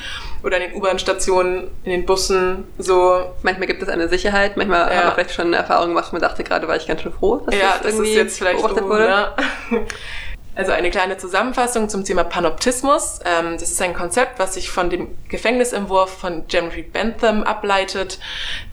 oder 0.44 0.58
in 0.58 0.72
den 0.72 0.74
U-Bahn-Stationen, 0.74 1.70
in 1.84 1.92
den 1.92 2.06
Bussen, 2.08 2.64
so. 2.80 3.24
Manchmal 3.44 3.68
gibt 3.68 3.84
es 3.84 3.90
eine 3.90 4.10
Sicherheit, 4.10 4.58
manchmal 4.58 4.92
ja. 4.92 4.98
hat 4.98 5.06
man 5.06 5.14
vielleicht 5.14 5.36
schon 5.36 5.48
eine 5.48 5.58
Erfahrung 5.58 5.90
gemacht, 5.90 6.12
man 6.12 6.24
dachte 6.24 6.44
gerade, 6.44 6.68
war 6.68 6.76
ich 6.76 6.88
ganz 6.88 7.04
schön 7.04 7.14
froh, 7.14 7.44
dass 7.46 7.54
ja, 7.54 7.74
das, 7.74 7.82
das 7.82 7.92
irgendwie 7.94 8.10
ist 8.12 8.18
jetzt 8.18 8.38
vielleicht 8.40 8.58
beobachtet 8.58 8.84
so, 8.84 8.90
wurde. 8.90 9.06
Ja. 9.06 9.36
Also 10.58 10.72
eine 10.72 10.90
kleine 10.90 11.18
Zusammenfassung 11.18 11.88
zum 11.88 12.04
Thema 12.04 12.24
Panoptismus. 12.24 13.20
Ähm, 13.26 13.60
das 13.60 13.70
ist 13.70 13.80
ein 13.80 13.94
Konzept, 13.94 14.40
was 14.40 14.56
sich 14.56 14.72
von 14.72 14.90
dem 14.90 15.16
Gefängnisentwurf 15.30 16.10
von 16.10 16.46
Jeremy 16.50 16.82
Bentham 16.82 17.44
ableitet. 17.44 18.18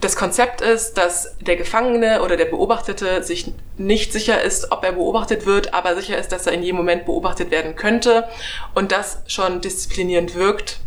Das 0.01 0.17
Konzept 0.17 0.63
ist, 0.63 0.95
dass 0.95 1.37
der 1.41 1.57
Gefangene 1.57 2.23
oder 2.23 2.39
der 2.39 2.47
Beobachtete 2.47 3.23
sich 3.23 3.53
nicht 3.77 4.15
sicher 4.15 4.41
ist, 4.41 4.73
ob 4.73 4.83
er 4.83 4.93
beobachtet 4.93 5.45
wird, 5.45 5.75
aber 5.75 5.95
sicher 5.95 6.17
ist, 6.17 6.33
dass 6.33 6.47
er 6.47 6.55
in 6.55 6.63
jedem 6.63 6.79
Moment 6.79 7.05
beobachtet 7.05 7.51
werden 7.51 7.77
könnte 7.77 8.25
und 8.75 8.91
das 8.91 9.19
schon 9.27 9.61
disziplinierend 9.61 10.37
wirkt. 10.37 10.81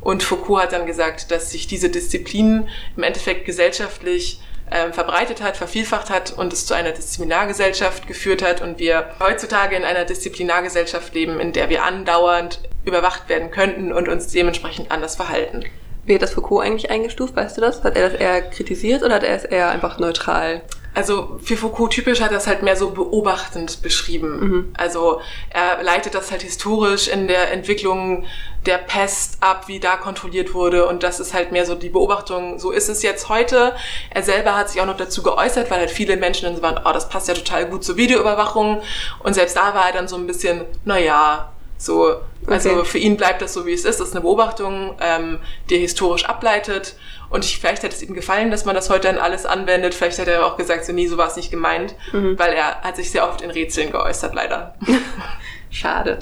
Und 0.00 0.22
Foucault 0.22 0.62
hat 0.62 0.72
dann 0.72 0.86
gesagt, 0.86 1.32
dass 1.32 1.50
sich 1.50 1.66
diese 1.66 1.90
Disziplin 1.90 2.68
im 2.96 3.02
Endeffekt 3.02 3.44
gesellschaftlich 3.44 4.40
ähm, 4.70 4.92
verbreitet 4.92 5.42
hat, 5.42 5.56
vervielfacht 5.56 6.10
hat 6.10 6.32
und 6.32 6.52
es 6.52 6.66
zu 6.66 6.74
einer 6.74 6.92
Disziplinargesellschaft 6.92 8.06
geführt 8.06 8.42
hat 8.42 8.62
und 8.62 8.78
wir 8.78 9.06
heutzutage 9.20 9.76
in 9.76 9.84
einer 9.84 10.04
Disziplinargesellschaft 10.04 11.14
leben, 11.14 11.40
in 11.40 11.52
der 11.52 11.68
wir 11.68 11.84
andauernd 11.84 12.60
überwacht 12.84 13.28
werden 13.28 13.50
könnten 13.50 13.92
und 13.92 14.08
uns 14.08 14.28
dementsprechend 14.28 14.90
anders 14.90 15.16
verhalten. 15.16 15.64
Wie 16.06 16.14
hat 16.14 16.22
das 16.22 16.32
Foucault 16.32 16.64
eigentlich 16.64 16.90
eingestuft, 16.90 17.34
weißt 17.34 17.56
du 17.56 17.60
das? 17.60 17.82
Hat 17.82 17.96
er 17.96 18.10
das 18.10 18.20
eher 18.20 18.42
kritisiert 18.42 19.02
oder 19.02 19.14
hat 19.14 19.22
er 19.22 19.36
es 19.36 19.44
eher 19.44 19.70
einfach 19.70 19.98
neutral 19.98 20.60
also 20.94 21.38
für 21.42 21.56
Foucault 21.56 21.92
typisch 21.92 22.20
hat 22.20 22.30
er 22.30 22.38
es 22.38 22.46
halt 22.46 22.62
mehr 22.62 22.76
so 22.76 22.90
beobachtend 22.90 23.82
beschrieben. 23.82 24.40
Mhm. 24.40 24.74
Also 24.76 25.20
er 25.50 25.82
leitet 25.82 26.14
das 26.14 26.30
halt 26.30 26.42
historisch 26.42 27.08
in 27.08 27.26
der 27.26 27.52
Entwicklung 27.52 28.24
der 28.66 28.78
Pest 28.78 29.38
ab, 29.40 29.68
wie 29.68 29.78
da 29.78 29.96
kontrolliert 29.96 30.54
wurde 30.54 30.86
und 30.86 31.02
das 31.02 31.20
ist 31.20 31.34
halt 31.34 31.52
mehr 31.52 31.66
so 31.66 31.74
die 31.74 31.90
Beobachtung, 31.90 32.58
so 32.58 32.70
ist 32.70 32.88
es 32.88 33.02
jetzt 33.02 33.28
heute. 33.28 33.74
Er 34.10 34.22
selber 34.22 34.56
hat 34.56 34.70
sich 34.70 34.80
auch 34.80 34.86
noch 34.86 34.96
dazu 34.96 35.22
geäußert, 35.22 35.70
weil 35.70 35.80
halt 35.80 35.90
viele 35.90 36.16
Menschen 36.16 36.46
dann 36.46 36.56
so 36.56 36.62
waren, 36.62 36.80
oh, 36.82 36.92
das 36.92 37.08
passt 37.08 37.28
ja 37.28 37.34
total 37.34 37.66
gut 37.66 37.84
zur 37.84 37.96
Videoüberwachung 37.96 38.80
und 39.22 39.34
selbst 39.34 39.56
da 39.56 39.74
war 39.74 39.86
er 39.86 39.92
dann 39.92 40.08
so 40.08 40.16
ein 40.16 40.26
bisschen, 40.26 40.64
na 40.84 40.98
ja, 40.98 41.52
so, 41.76 42.16
also 42.46 42.70
okay. 42.70 42.84
für 42.84 42.98
ihn 42.98 43.16
bleibt 43.16 43.42
das 43.42 43.52
so, 43.52 43.66
wie 43.66 43.72
es 43.72 43.84
ist. 43.84 44.00
Das 44.00 44.08
ist 44.08 44.14
eine 44.14 44.22
Beobachtung, 44.22 44.94
ähm, 45.00 45.40
die 45.68 45.74
er 45.74 45.80
historisch 45.80 46.24
ableitet. 46.24 46.96
Und 47.30 47.44
ich, 47.44 47.58
vielleicht 47.58 47.82
hätte 47.82 47.94
es 47.94 48.02
ihm 48.02 48.14
gefallen, 48.14 48.50
dass 48.50 48.64
man 48.64 48.74
das 48.74 48.90
heute 48.90 49.08
dann 49.08 49.18
alles 49.18 49.44
anwendet. 49.44 49.94
Vielleicht 49.94 50.18
hätte 50.18 50.30
er 50.30 50.46
auch 50.46 50.56
gesagt, 50.56 50.84
so 50.84 50.92
nee, 50.92 51.06
so 51.06 51.16
war 51.16 51.28
es 51.28 51.36
nicht 51.36 51.50
gemeint. 51.50 51.94
Mhm. 52.12 52.38
Weil 52.38 52.52
er 52.52 52.80
hat 52.82 52.96
sich 52.96 53.10
sehr 53.10 53.28
oft 53.28 53.42
in 53.42 53.50
Rätseln 53.50 53.90
geäußert, 53.90 54.34
leider. 54.34 54.74
Schade. 55.70 56.20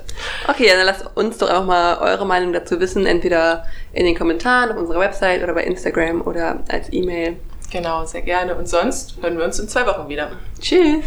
Okay, 0.48 0.68
dann 0.68 0.86
lasst 0.86 1.04
uns 1.14 1.36
doch 1.36 1.50
einfach 1.50 1.66
mal 1.66 1.98
eure 1.98 2.26
Meinung 2.26 2.54
dazu 2.54 2.80
wissen. 2.80 3.04
Entweder 3.04 3.66
in 3.92 4.06
den 4.06 4.16
Kommentaren 4.16 4.72
auf 4.72 4.78
unserer 4.78 5.00
Website 5.00 5.42
oder 5.42 5.52
bei 5.52 5.64
Instagram 5.64 6.22
oder 6.22 6.60
als 6.68 6.90
E-Mail. 6.90 7.36
Genau, 7.70 8.04
sehr 8.06 8.22
gerne. 8.22 8.54
Und 8.54 8.68
sonst 8.68 9.16
hören 9.20 9.36
wir 9.36 9.44
uns 9.44 9.58
in 9.58 9.68
zwei 9.68 9.86
Wochen 9.86 10.08
wieder. 10.08 10.32
Tschüss. 10.60 11.04